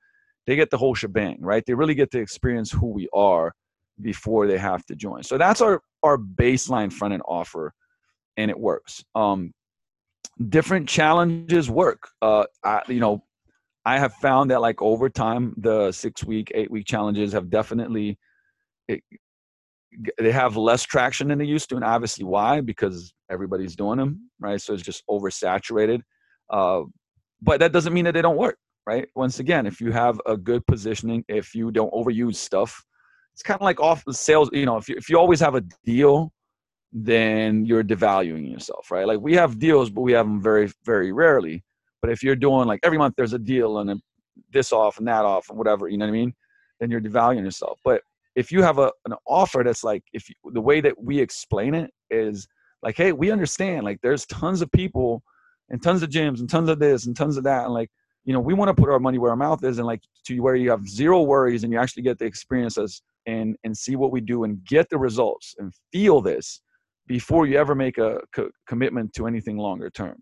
[0.48, 1.64] They get the whole shebang right?
[1.66, 3.54] They really get to experience who we are
[4.02, 5.24] before they have to join.
[5.24, 7.74] So that's our our baseline front end offer
[8.36, 9.04] and it works.
[9.14, 9.54] Um
[10.50, 12.10] different challenges work.
[12.22, 13.24] Uh I, you know
[13.88, 18.18] i have found that like over time the six week eight week challenges have definitely
[18.88, 19.04] it,
[20.18, 22.62] they have less traction than they used to, and obviously why?
[22.62, 24.62] Because everybody's doing them, right?
[24.62, 26.02] So it's just oversaturated.
[26.50, 26.84] Uh,
[27.42, 29.08] but that doesn't mean that they don't work, right?
[29.16, 32.84] Once again, if you have a good positioning, if you don't overuse stuff,
[33.34, 34.50] it's kind of like off the sales.
[34.54, 36.32] You know, if you, if you always have a deal,
[36.92, 39.06] then you're devaluing yourself, right?
[39.06, 41.64] Like we have deals, but we have them very, very rarely.
[42.02, 44.02] But if you're doing like every month there's a deal and
[44.54, 46.34] this off and that off and whatever, you know what I mean?
[46.80, 47.80] Then you're devaluing yourself.
[47.84, 48.02] But
[48.36, 51.74] if you have a, an offer that's like if you, the way that we explain
[51.74, 52.48] it is
[52.84, 55.24] like hey we understand like there's tons of people
[55.70, 57.90] and tons of gyms and tons of this and tons of that and like
[58.26, 60.40] you know, we want to put our money where our mouth is and like to
[60.40, 64.12] where you have zero worries and you actually get the experiences and and see what
[64.12, 66.62] we do and get the results and feel this
[67.08, 70.22] before you ever make a co- commitment to anything longer term,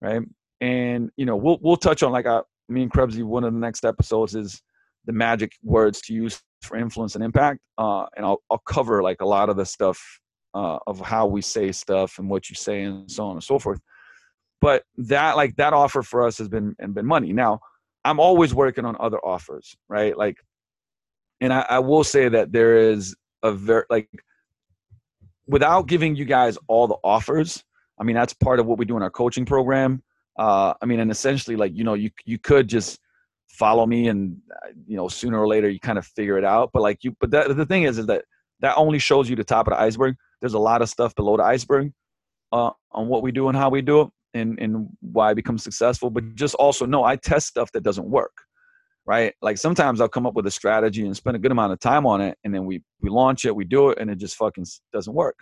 [0.00, 0.22] right?
[0.62, 3.22] And you know, we'll we'll touch on like I, me and Krebsy.
[3.22, 4.62] One of the next episodes is
[5.04, 9.20] the magic words to use for influence and impact, uh, and I'll I'll cover like
[9.20, 10.20] a lot of the stuff
[10.54, 13.58] uh, of how we say stuff and what you say and so on and so
[13.58, 13.80] forth.
[14.60, 17.32] But that like that offer for us has been and been money.
[17.32, 17.60] Now
[18.04, 20.16] I'm always working on other offers, right?
[20.16, 20.36] Like,
[21.40, 24.08] and I, I will say that there is a very like
[25.46, 27.62] without giving you guys all the offers.
[27.98, 30.02] I mean, that's part of what we do in our coaching program.
[30.38, 32.98] Uh, I mean, and essentially, like you know, you you could just
[33.54, 36.70] follow me, and uh, you know, sooner or later, you kind of figure it out.
[36.72, 38.24] But like you, but that, the thing is, is that
[38.60, 40.16] that only shows you the top of the iceberg.
[40.40, 41.92] There's a lot of stuff below the iceberg
[42.52, 45.58] uh, on what we do and how we do it, and and why I become
[45.58, 46.10] successful.
[46.10, 48.36] But just also know I test stuff that doesn't work,
[49.06, 49.34] right?
[49.42, 52.06] Like sometimes I'll come up with a strategy and spend a good amount of time
[52.06, 54.66] on it, and then we we launch it, we do it, and it just fucking
[54.92, 55.38] doesn't work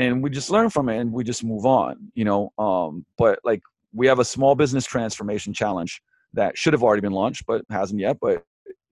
[0.00, 3.38] and we just learn from it and we just move on you know um, but
[3.44, 3.60] like
[3.92, 8.00] we have a small business transformation challenge that should have already been launched but hasn't
[8.00, 8.42] yet but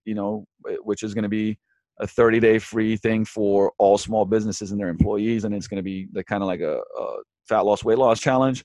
[0.04, 0.44] you know
[0.82, 1.58] which is going to be
[2.00, 5.76] a 30 day free thing for all small businesses and their employees and it's going
[5.78, 7.16] to be the kind of like a, a,
[7.48, 8.62] fat loss weight loss challenge.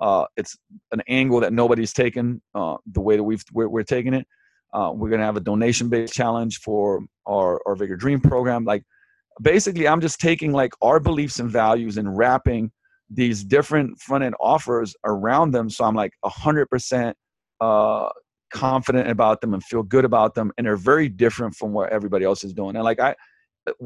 [0.00, 0.58] Uh, it's
[0.90, 4.26] an angle that nobody's taken uh, the way that we've we're, we're taking it.
[4.74, 8.64] Uh, we're going to have a donation based challenge for our our Vigor Ground program.
[8.64, 8.82] Like
[9.42, 12.70] basically i'm just taking like our beliefs and values and wrapping
[13.10, 17.12] these different front end offers around them so i'm like 100%
[17.60, 18.08] uh,
[18.52, 22.24] confident about them and feel good about them and they're very different from what everybody
[22.24, 23.14] else is doing and like i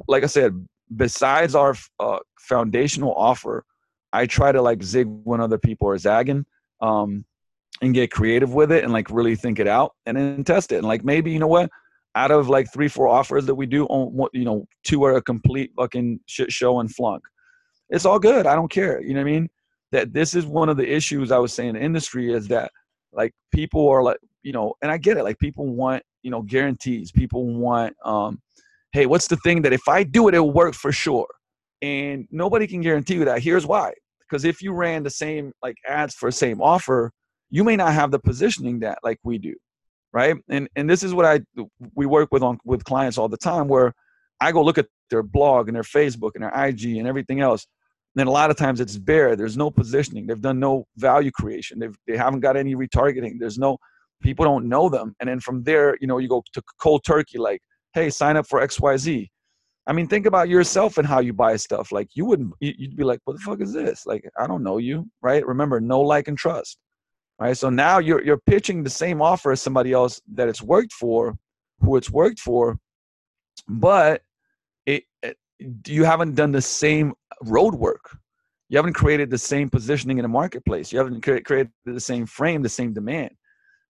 [0.07, 0.67] like i said
[0.97, 3.65] besides our uh, foundational offer
[4.13, 6.45] i try to like zig when other people are zagging
[6.83, 7.25] um,
[7.81, 10.77] and get creative with it and like really think it out and then test it
[10.77, 11.71] and like maybe you know what
[12.15, 15.23] out of like three, four offers that we do, on you know, two are a
[15.23, 17.23] complete fucking shit show and flunk.
[17.89, 18.47] It's all good.
[18.47, 19.01] I don't care.
[19.01, 19.49] You know what I mean?
[19.93, 22.71] That this is one of the issues I was saying in the industry is that
[23.13, 25.25] like people are like, you know, and I get it.
[25.25, 27.13] Like people want, you know, guarantees.
[27.13, 28.41] People want, um,
[28.93, 31.29] hey, what's the thing that if I do it, it'll work for sure.
[31.83, 33.43] And nobody can guarantee you that.
[33.43, 33.93] Here's why.
[34.21, 37.11] Because if you ran the same like ads for same offer,
[37.51, 39.55] you may not have the positioning that like we do
[40.13, 40.37] right?
[40.49, 41.41] And and this is what I
[41.95, 43.93] we work with on with clients all the time where
[44.41, 47.67] I go look at their blog and their Facebook and their IG and everything else.
[48.15, 49.37] Then a lot of times it's bare.
[49.37, 50.27] There's no positioning.
[50.27, 51.79] They've done no value creation.
[51.79, 53.39] They've they haven't got any retargeting.
[53.39, 53.79] There's no
[54.23, 55.15] people don't know them.
[55.21, 57.61] And then from there, you know, you go to cold turkey like,
[57.95, 59.29] hey, sign up for XYZ.
[59.87, 61.93] I mean, think about yourself and how you buy stuff.
[61.93, 64.07] Like you wouldn't you'd be like, what the fuck is this?
[64.07, 65.47] Like, I don't know you, right?
[65.47, 66.79] Remember, no like and trust
[67.41, 67.57] right?
[67.57, 71.37] So now you're you're pitching the same offer as somebody else that it's worked for,
[71.81, 72.79] who it's worked for,
[73.67, 74.23] but
[74.87, 75.37] it, it
[75.87, 78.17] you haven't done the same road work.
[78.69, 80.93] You haven't created the same positioning in the marketplace.
[80.93, 83.31] You haven't created the same frame, the same demand,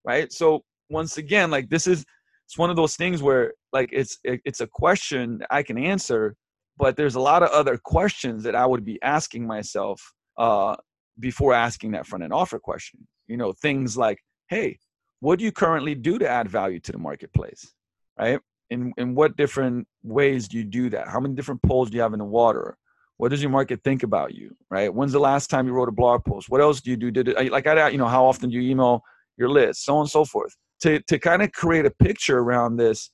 [0.05, 0.33] right?
[0.33, 2.05] So once again, like this is
[2.47, 6.35] it's one of those things where like it's it, it's a question I can answer,
[6.79, 10.01] but there's a lot of other questions that I would be asking myself
[10.39, 10.77] uh,
[11.18, 14.18] before asking that front end offer question you know things like
[14.49, 14.79] hey
[15.21, 17.73] what do you currently do to add value to the marketplace
[18.18, 18.41] right
[18.71, 21.09] in in what different ways do you do that?
[21.09, 22.77] How many different poles do you have in the water?
[23.16, 24.93] What does your market think about you right?
[24.93, 26.49] When's the last time you wrote a blog post?
[26.49, 27.11] What else do you do?
[27.11, 29.03] Did it like i you know how often do you email
[29.37, 29.85] your list?
[29.85, 30.57] So on and so forth.
[30.83, 33.11] To to kind of create a picture around this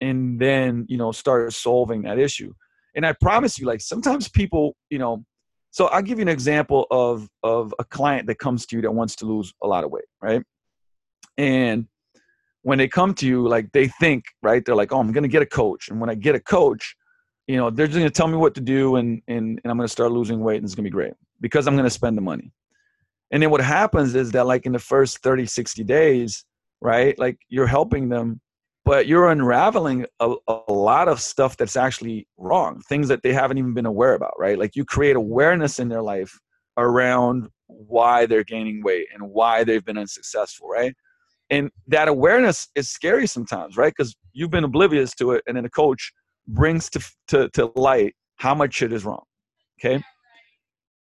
[0.00, 2.52] and then you know start solving that issue.
[2.94, 5.24] And i promise you like sometimes people you know
[5.70, 8.90] so I'll give you an example of of a client that comes to you that
[8.90, 10.42] wants to lose a lot of weight, right?
[11.36, 11.86] And
[12.68, 14.62] when they come to you, like they think, right?
[14.62, 16.94] They're like, oh, I'm gonna get a coach, and when I get a coach,
[17.46, 19.88] you know, they're just gonna tell me what to do, and and, and I'm gonna
[19.88, 22.52] start losing weight, and it's gonna be great because I'm gonna spend the money.
[23.30, 26.44] And then what happens is that like in the first 30, 60 days,
[26.82, 27.18] right?
[27.18, 28.40] Like you're helping them
[28.84, 33.58] but you're unraveling a, a, lot of stuff that's actually wrong things that they haven't
[33.58, 36.38] even been aware about right like you create awareness in their life
[36.78, 40.94] around why they're gaining weight and why they've been unsuccessful right
[41.50, 43.92] and that awareness is scary sometimes right?
[43.96, 46.12] Because you've been oblivious to it and then a coach
[46.46, 49.22] brings to, to, to light how much shit is wrong
[49.80, 50.02] okay?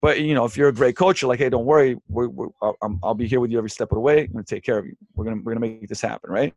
[0.03, 1.97] But you know if you're a great coach you're like hey don't worry.
[2.09, 4.25] We're, we're, I'll, I'll be here with you every step of the way.
[4.25, 4.95] I'm going to take care of you.
[5.15, 6.55] We're going we're to make this happen right?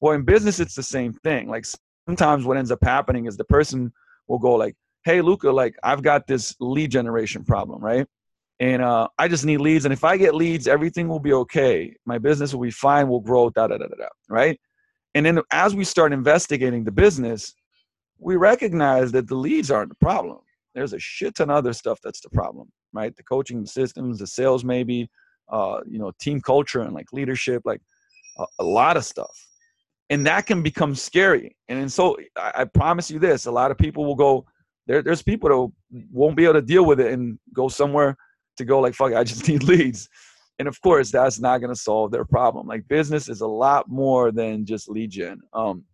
[0.00, 1.48] Well, in business, it's the same thing.
[1.48, 1.66] Like
[2.06, 3.92] sometimes what ends up happening is the person
[4.28, 8.06] will go like, "Hey, luka like I've got this lead generation problem, right?
[8.60, 9.84] And uh, I just need leads.
[9.84, 11.94] And if I get leads, everything will be okay.
[12.06, 13.08] My business will be fine.
[13.08, 13.50] We'll grow.
[13.50, 14.08] Da da da da da.
[14.28, 14.58] Right.
[15.14, 17.54] And then as we start investigating the business,
[18.18, 20.38] we recognize that the leads aren't the problem.
[20.74, 22.70] There's a shit ton of other stuff that's the problem.
[22.92, 23.14] Right.
[23.14, 25.08] The coaching systems, the sales, maybe,
[25.48, 27.80] uh, you know, team culture and like leadership, like
[28.38, 29.46] a, a lot of stuff.
[30.10, 31.54] And that can become scary.
[31.68, 34.46] And, and so I, I promise you this: a lot of people will go.
[34.86, 38.16] There, there's people that won't be able to deal with it and go somewhere
[38.58, 40.08] to go like fuck i just need leads.
[40.60, 42.66] And of course that's not going to solve their problem.
[42.66, 45.40] Like business is a lot more than just lead gen.
[45.52, 45.84] Um,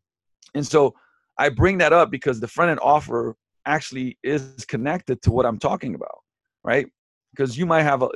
[0.55, 0.95] and so
[1.39, 3.37] i bring that up because the front end offer
[3.67, 6.19] actually is connected to what i'm talking about
[6.65, 6.87] right?
[7.31, 8.09] Because you might have a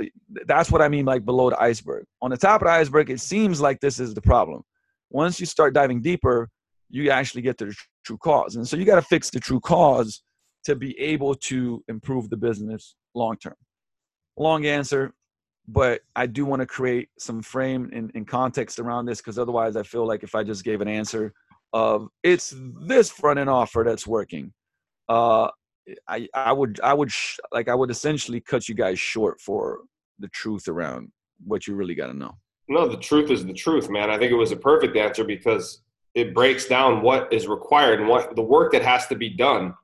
[0.47, 2.05] that's what i mean like below the iceberg.
[2.23, 4.63] On the top of the iceberg it seems like this is the problem.
[5.11, 6.49] Once you start diving deeper
[6.91, 7.75] you actually get to the
[8.05, 8.57] true cause.
[8.57, 10.23] And so you got to fix the true cause
[10.65, 13.55] to be able to improve the business long term
[14.39, 15.13] long answer,
[15.67, 19.77] but I do want to create some frame and, and context around this because otherwise,
[19.77, 21.33] I feel like if I just gave an answer
[21.73, 22.55] of it's
[22.87, 24.53] this front end offer that's working,
[25.09, 25.49] uh,
[26.09, 29.81] I I would I would sh- like I would essentially cut you guys short for
[30.19, 31.11] the truth around
[31.45, 32.37] what you really got to know.
[32.69, 34.11] No, the truth is the truth, man.
[34.11, 35.83] I think it was a perfect answer because
[36.15, 39.75] it breaks down what is required and what the work that has to be done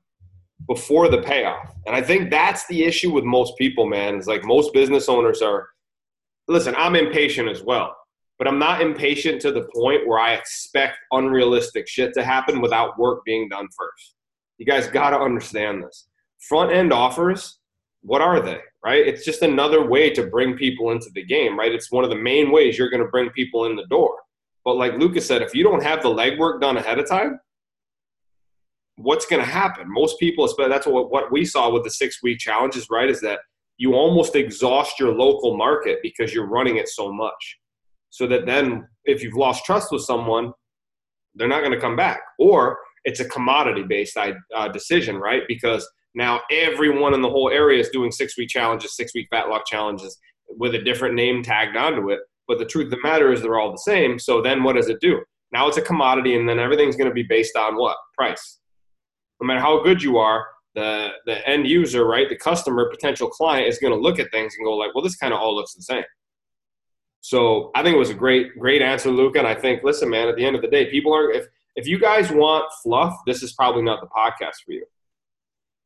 [0.66, 1.74] before the payoff.
[1.86, 4.16] And I think that's the issue with most people, man.
[4.16, 5.68] It's like most business owners are
[6.48, 7.96] listen, I'm impatient as well,
[8.38, 12.98] but I'm not impatient to the point where I expect unrealistic shit to happen without
[12.98, 14.14] work being done first.
[14.58, 16.08] You guys got to understand this.
[16.48, 17.58] Front end offers,
[18.02, 19.06] what are they, right?
[19.06, 21.72] It's just another way to bring people into the game, right?
[21.72, 24.14] It's one of the main ways you're going to bring people in the door.
[24.64, 27.38] But like Lucas said, if you don't have the legwork done ahead of time,
[28.96, 29.84] what's going to happen?
[29.88, 33.10] Most people, that's what, what we saw with the six week challenges, right?
[33.10, 33.40] Is that
[33.76, 37.58] you almost exhaust your local market because you're running it so much.
[38.10, 40.52] So that then, if you've lost trust with someone,
[41.34, 42.20] they're not going to come back.
[42.38, 45.42] Or it's a commodity based uh, decision, right?
[45.48, 49.48] Because now everyone in the whole area is doing six week challenges, six week fat
[49.48, 50.16] lock challenges
[50.48, 52.20] with a different name tagged onto it.
[52.46, 54.20] But the truth of the matter is they're all the same.
[54.20, 55.20] So then what does it do?
[55.50, 57.96] Now it's a commodity, and then everything's going to be based on what?
[58.16, 58.60] Price
[59.44, 63.68] no matter how good you are, the the end user, right, the customer, potential client
[63.68, 65.74] is going to look at things and go like, well, this kind of all looks
[65.74, 66.04] the same.
[67.20, 69.38] So I think it was a great great answer, Luka.
[69.38, 71.86] And I think, listen, man, at the end of the day, people are if if
[71.86, 74.86] you guys want fluff, this is probably not the podcast for you.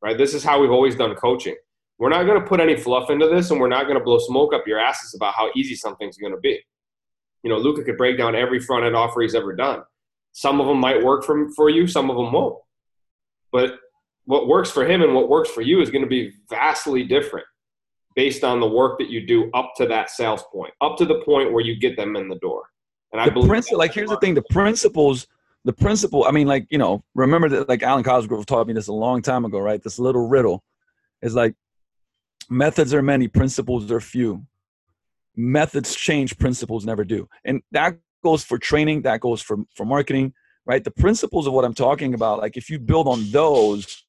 [0.00, 0.16] Right?
[0.16, 1.56] This is how we've always done coaching.
[1.98, 4.18] We're not going to put any fluff into this, and we're not going to blow
[4.18, 6.60] smoke up your asses about how easy something's going to be.
[7.42, 9.82] You know, Luka could break down every front end offer he's ever done.
[10.32, 12.56] Some of them might work for, for you, some of them won't.
[13.52, 13.78] But
[14.24, 17.46] what works for him and what works for you is going to be vastly different
[18.14, 21.20] based on the work that you do up to that sales point, up to the
[21.24, 22.64] point where you get them in the door.
[23.12, 25.26] And I the believe principle, like here's the thing: the principles,
[25.64, 26.24] the principle.
[26.24, 29.22] I mean, like you know, remember that like Alwyn Cosgrove taught me this a long
[29.22, 29.82] time ago, right?
[29.82, 30.62] This little riddle
[31.22, 31.54] is like
[32.50, 34.44] methods are many, principles are few.
[35.36, 39.02] Methods change, principles never do, and that goes for training.
[39.02, 40.34] That goes for for marketing
[40.68, 40.84] right?
[40.84, 44.04] The principles of what I'm talking about, like if you build on those,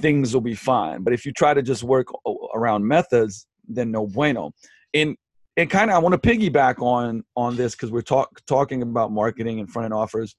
[0.00, 1.02] things will be fine.
[1.04, 2.08] But if you try to just work
[2.54, 4.52] around methods, then no bueno.
[4.92, 5.16] And
[5.56, 9.12] and kind of I want to piggyback on on this because we're talk, talking about
[9.12, 10.36] marketing and front end offers,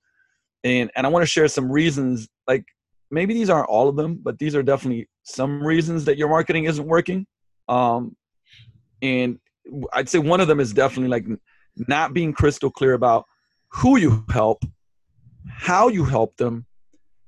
[0.63, 2.27] and and I want to share some reasons.
[2.47, 2.65] Like
[3.09, 6.65] maybe these aren't all of them, but these are definitely some reasons that your marketing
[6.65, 7.25] isn't working.
[7.69, 8.15] Um,
[9.01, 9.39] and
[9.93, 11.25] I'd say one of them is definitely like
[11.87, 13.25] not being crystal clear about
[13.69, 14.63] who you help
[15.47, 16.65] how you help them,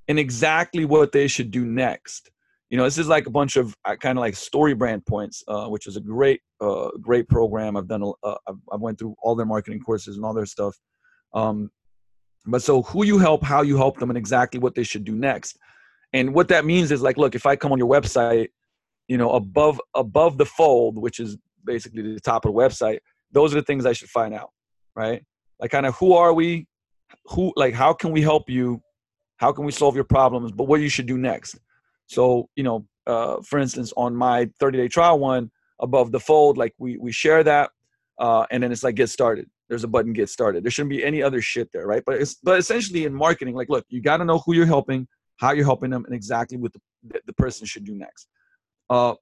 [0.07, 2.29] and exactly what they should do next.
[2.69, 5.43] You know, this is like a bunch of uh, kind of like story brand points,
[5.47, 7.77] uh, which is a great, uh, great program.
[7.77, 10.75] I've done, uh, I've went through all their marketing courses and all their stuff.
[11.33, 11.69] Um,
[12.45, 15.15] but so who you help, how you help them, and exactly what they should do
[15.15, 15.57] next.
[16.13, 18.49] And what that means is like, look, if I come on your website,
[19.07, 22.99] you know, above above the fold, which is basically the top of the website,
[23.31, 24.49] those are the things I should find out,
[24.95, 25.23] right?
[25.59, 26.67] Like, kind of who are we?
[27.25, 28.81] Who like how can we help you?
[29.37, 30.51] How can we solve your problems?
[30.51, 31.59] But what you should do next.
[32.07, 35.51] So you know uh, for instance on my 30 day trial one
[35.81, 37.71] above the fold like we we share that
[38.19, 39.49] uh, and then it's like get started.
[39.69, 40.63] There's a button get started.
[40.63, 42.03] There shouldn't be any other shit there right?
[42.05, 45.07] But it's but essentially in marketing like look you got to know who you're helping
[45.37, 46.79] how you're helping them and exactly what the,
[47.25, 48.27] the person should do next.
[48.89, 49.15] Uh,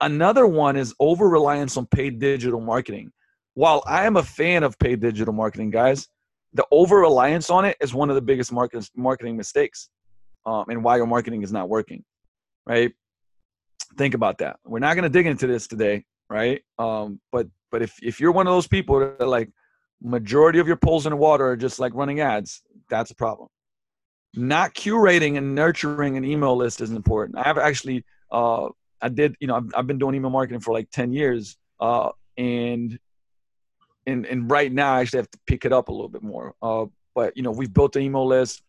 [0.00, 3.12] another one is over reliance on paid digital marketing.
[3.54, 6.08] While i am a fan of paid digital marketing guys
[6.54, 9.88] the over reliance on it is one of the biggest market, marketing mistakes
[10.46, 12.04] um, and why your marketing is not working
[12.66, 12.92] right
[13.96, 16.62] think about that we're not going to dig into this today right?
[16.78, 19.50] Um, but but if if you're one of those people that like
[20.02, 23.48] majority of your poles in the water are just like running ads, that's a problem.
[24.34, 27.38] Not curating and nurturing an email list is important.
[27.38, 28.68] I have actually uh,
[29.00, 32.10] I did you know I've, I've been doing email marketing for like ten years, uh,
[32.38, 32.98] and
[34.06, 36.54] and and right now I actually have to pick it up a little bit more.
[36.62, 38.62] Uh, but you know we've built an email list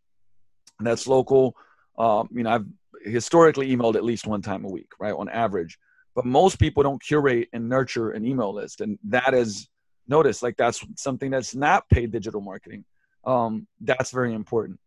[0.80, 1.56] that's local.
[1.98, 2.66] Um, you know I've
[3.04, 5.78] historically emailed at least one time a week, right, on average.
[6.16, 9.68] But most people don't curate and nurture an email list, and that is
[10.08, 12.86] notice like that's something that's not paid digital marketing.
[13.26, 14.80] Um, that's very important.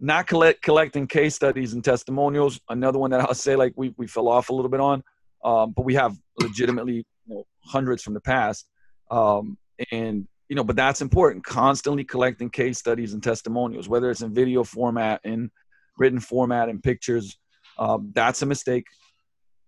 [0.00, 2.60] Not collect collecting case studies and testimonials.
[2.68, 5.02] Another one that I'll say like we we fell off a little bit on,
[5.44, 8.68] um, but we have legitimately you know, hundreds from the past,
[9.10, 9.58] um,
[9.90, 11.44] and you know, but that's important.
[11.44, 15.50] Constantly collecting case studies and testimonials, whether it's in video format, in
[15.96, 17.38] written format, and pictures.
[17.78, 18.86] Um, that's a mistake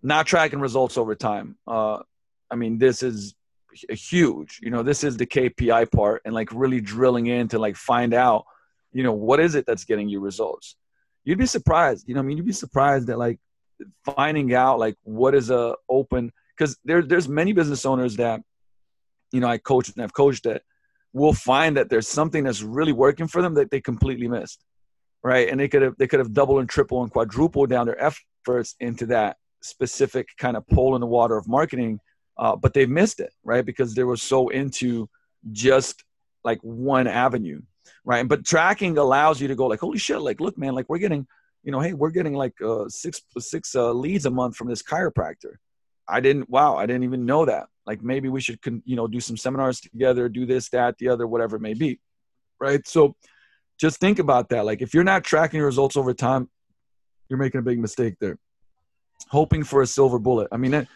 [0.05, 1.57] not tracking results over time.
[1.67, 1.99] Uh,
[2.51, 3.35] I mean, this is
[3.89, 4.61] huge.
[4.63, 8.13] You know, this is the KPI part, and like really drilling in to like find
[8.13, 8.45] out,
[8.93, 10.77] you know, what is it that's getting you results.
[11.25, 12.07] You'd be surprised.
[12.07, 13.41] You know, I mean, you'd be surprised that like
[14.05, 18.43] finding out like what is a open because there there's many business owners that,
[19.35, 20.63] you know, I coach and I've coached that
[21.13, 24.65] will find that there's something that's really working for them that they completely missed,
[25.23, 25.49] right?
[25.49, 28.77] And they could have they could have double and triple and quadruple down their efforts
[28.79, 31.99] into that specific kind of pole in the water of marketing,
[32.39, 33.67] uh, but they missed it, right?
[33.67, 35.09] Because they were so into
[35.51, 36.05] just
[36.45, 37.61] like one avenue,
[38.05, 38.27] right?
[38.29, 41.27] But tracking allows you to go like, holy shit, like, look, man, like we're getting,
[41.65, 44.83] you know, hey, we're getting like uh, six six uh, leads a month from this
[44.83, 45.55] chiropractor.
[46.09, 47.67] I didn't, wow, I didn't even know that.
[47.87, 51.27] Like maybe we should, you know, do some seminars together, do this, that, the other,
[51.27, 52.01] whatever it may be,
[52.61, 52.87] right?
[52.87, 53.17] So
[53.79, 54.65] just think about that.
[54.65, 56.49] Like if you're not tracking your results over time,
[57.29, 58.39] you're making a big mistake there
[59.29, 60.49] hoping for a silver bullet.
[60.53, 60.87] I mean,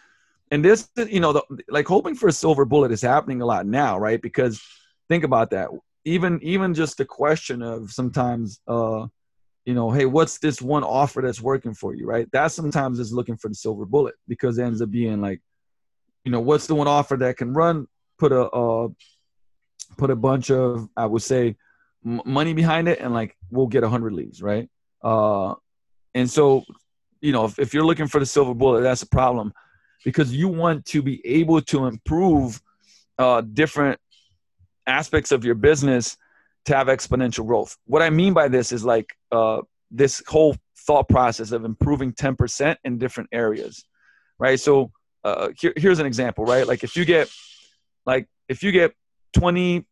[0.51, 3.65] and this, you know, the, like hoping for a silver bullet is happening a lot
[3.65, 4.21] now, right?
[4.21, 4.61] Because
[5.07, 5.69] think about that.
[6.05, 9.07] Even even just the question of sometimes, uh,
[9.69, 12.27] you know, hey, what's this one offer that's working for you, right?
[12.31, 15.41] That sometimes is looking for the silver bullet because it ends up being like,
[16.23, 17.85] you know, what's the one offer that can run,
[18.17, 18.87] put a uh,
[19.95, 21.55] put a bunch of, I would say,
[22.03, 24.67] m- money behind it, and like we'll get a hundred leads, right?
[25.03, 25.53] Uh,
[26.15, 26.63] and so
[27.21, 29.53] you know, if, if you're looking for the silver bullet, that's a problem
[30.03, 32.59] because you want to be able to improve
[33.19, 33.99] uh, different
[34.87, 36.17] aspects of your business
[36.65, 37.77] to have exponential growth.
[37.85, 42.75] What I mean by this is like uh, this whole thought process of improving 10%
[42.83, 43.83] in different areas,
[44.37, 44.59] right?
[44.59, 44.91] So
[45.23, 46.67] uh, here, here's an example, right?
[46.67, 47.29] Like if you get,
[48.05, 48.93] like if you get
[49.33, 49.85] 20,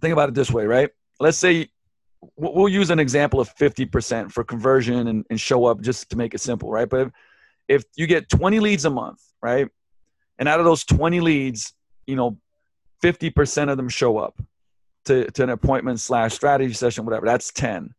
[0.00, 0.90] think about it this way, right?
[1.20, 1.68] Let's say
[2.36, 6.34] we'll use an example of 50% for conversion and, and show up just to make
[6.34, 6.88] it simple, right?
[6.88, 7.12] But if,
[7.68, 9.68] if you get 20 leads a month, right?
[10.38, 11.72] And out of those 20 leads,
[12.06, 12.38] you know,
[13.02, 14.40] 50% of them show up
[15.06, 17.26] to, to an appointment slash strategy session, whatever.
[17.26, 17.94] That's 10,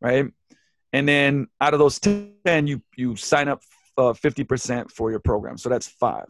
[0.00, 0.26] right?
[0.92, 3.62] And then out of those 10, you, you sign up
[3.96, 5.56] uh, 50% for your program.
[5.56, 6.26] So that's five.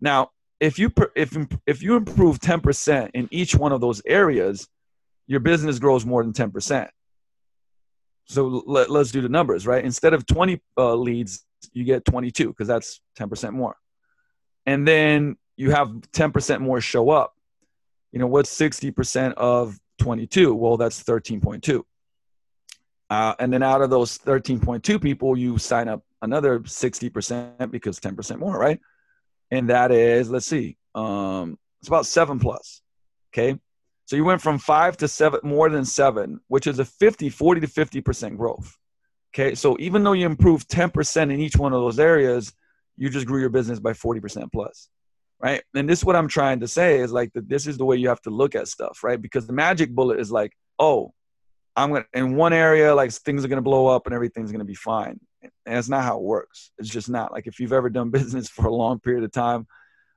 [0.00, 0.30] Now,
[0.60, 1.36] if you, if,
[1.66, 4.68] if you improve 10% in each one of those areas,
[5.26, 6.88] your business grows more than 10%.
[8.26, 9.84] So let, us do the numbers, right?
[9.84, 13.74] Instead of 20 uh, leads, you get 22 because that's 10% more.
[14.66, 17.34] And then you have 10% more show up.
[18.12, 20.54] You know, what's 60% of 22?
[20.54, 21.82] Well, that's 13.2.
[23.08, 28.38] Uh, and then out of those 13.2 people, you sign up another 60% because 10%
[28.38, 28.80] more, right?
[29.50, 32.82] And that is, let's see, um, it's about seven plus.
[33.32, 33.58] Okay.
[34.06, 37.60] So you went from five to seven, more than seven, which is a 50, 40
[37.60, 38.76] to 50% growth.
[39.34, 39.54] Okay.
[39.54, 42.52] So even though you improved 10% in each one of those areas,
[42.96, 44.88] you just grew your business by 40% plus.
[45.42, 45.62] Right.
[45.74, 47.96] And this is what I'm trying to say is like that this is the way
[47.96, 49.20] you have to look at stuff, right?
[49.20, 51.14] Because the magic bullet is like, oh,
[51.74, 54.74] I'm gonna in one area, like things are gonna blow up and everything's gonna be
[54.74, 55.18] fine.
[55.42, 56.72] And that's not how it works.
[56.78, 57.32] It's just not.
[57.32, 59.66] Like if you've ever done business for a long period of time,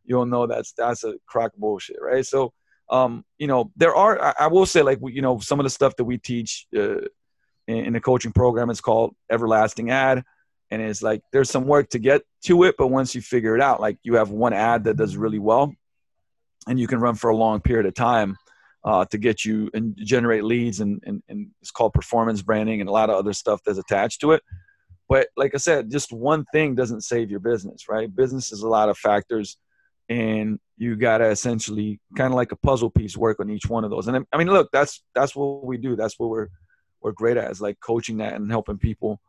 [0.03, 2.25] you'll know that's that's a crock bullshit, right?
[2.25, 2.53] So
[2.89, 5.69] um, you know, there are, I, I will say, like, you know, some of the
[5.69, 6.97] stuff that we teach uh,
[7.67, 10.23] in, in the coaching program is called everlasting ad.
[10.73, 13.61] And it's like there's some work to get to it, but once you figure it
[13.61, 15.71] out, like you have one ad that does really well,
[16.67, 18.37] and you can run for a long period of time
[18.83, 22.89] uh, to get you and generate leads, and, and, and it's called performance branding and
[22.89, 24.41] a lot of other stuff that's attached to it.
[25.07, 28.13] But like I said, just one thing doesn't save your business, right?
[28.13, 29.57] Business is a lot of factors
[30.09, 33.83] and you got to essentially kind of like a puzzle piece work on each one
[33.83, 36.49] of those and i mean look that's that's what we do that's what we're
[37.01, 39.19] we're great at is like coaching that and helping people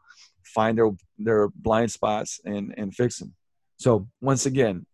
[0.44, 3.34] find their their blind spots and and fix them
[3.78, 4.86] so once again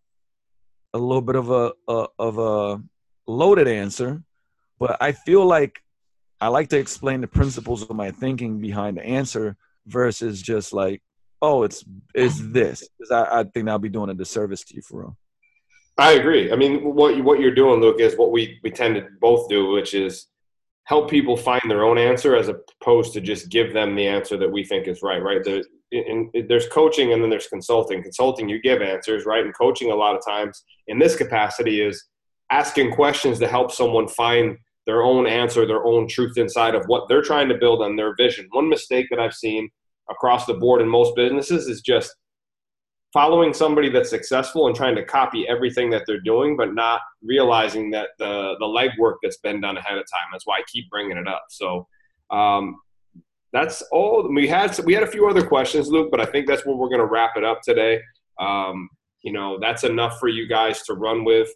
[0.95, 2.83] a little bit of a, a of a
[3.27, 4.23] loaded answer,
[4.79, 5.81] but I feel like
[6.41, 11.03] I like to explain the principles of my thinking behind the answer versus just like,
[11.43, 11.85] oh, it's
[12.15, 12.89] it's this.
[12.99, 15.17] Because I, I think I'll be doing a disservice to you for real.
[15.99, 16.51] I agree.
[16.51, 19.69] I mean, what what you're doing, Luke, is what we we tend to both do,
[19.69, 20.27] which is
[20.91, 24.51] help people find their own answer as opposed to just give them the answer that
[24.51, 25.23] we think is right.
[25.23, 25.41] Right?
[25.93, 28.03] In, in, there's coaching and then there's consulting.
[28.03, 29.45] Consulting, you give answers, right?
[29.45, 32.07] And coaching, a lot of times in this capacity, is
[32.51, 37.07] asking questions to help someone find their own answer, their own truth inside of what
[37.09, 38.49] they're trying to build on their vision.
[38.51, 39.71] One mistake that I've seen
[40.11, 42.13] across the board in most businesses is just
[43.13, 47.91] following somebody that's successful and trying to copy everything that they're doing, but not realizing
[47.91, 50.29] that the the legwork that's been done ahead of time.
[50.33, 51.45] That's why I keep bringing it up.
[51.51, 51.87] So
[52.31, 52.77] um,
[53.53, 54.79] that's all we had.
[54.85, 57.07] We had a few other questions, Luke, but I think that's where we're going to
[57.07, 58.01] wrap it up today.
[58.39, 58.89] Um,
[59.23, 61.49] you know, that's enough for you guys to run with.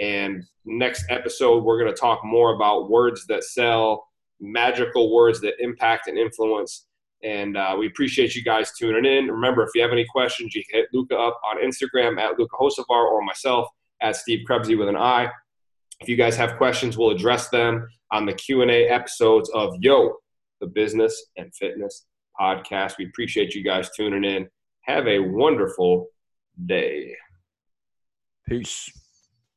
[0.00, 4.06] And next episode, we're going to talk more about words that sell,
[4.40, 6.85] magical words that impact and influence.
[7.22, 9.28] And uh, we appreciate you guys tuning in.
[9.28, 12.90] Remember, if you have any questions, you hit Luka up on Instagram at Luka Hocevar
[12.90, 13.68] or myself
[14.02, 15.30] at Steve Krebsy with an I.
[16.00, 20.16] If you guys have questions, we'll address them on the Q&A episodes of Yo,
[20.60, 22.04] the Business and Fitness
[22.38, 22.98] Podcast.
[22.98, 24.48] We appreciate you guys tuning in.
[24.82, 26.08] Have a wonderful
[26.66, 27.16] day.
[28.46, 28.90] Peace.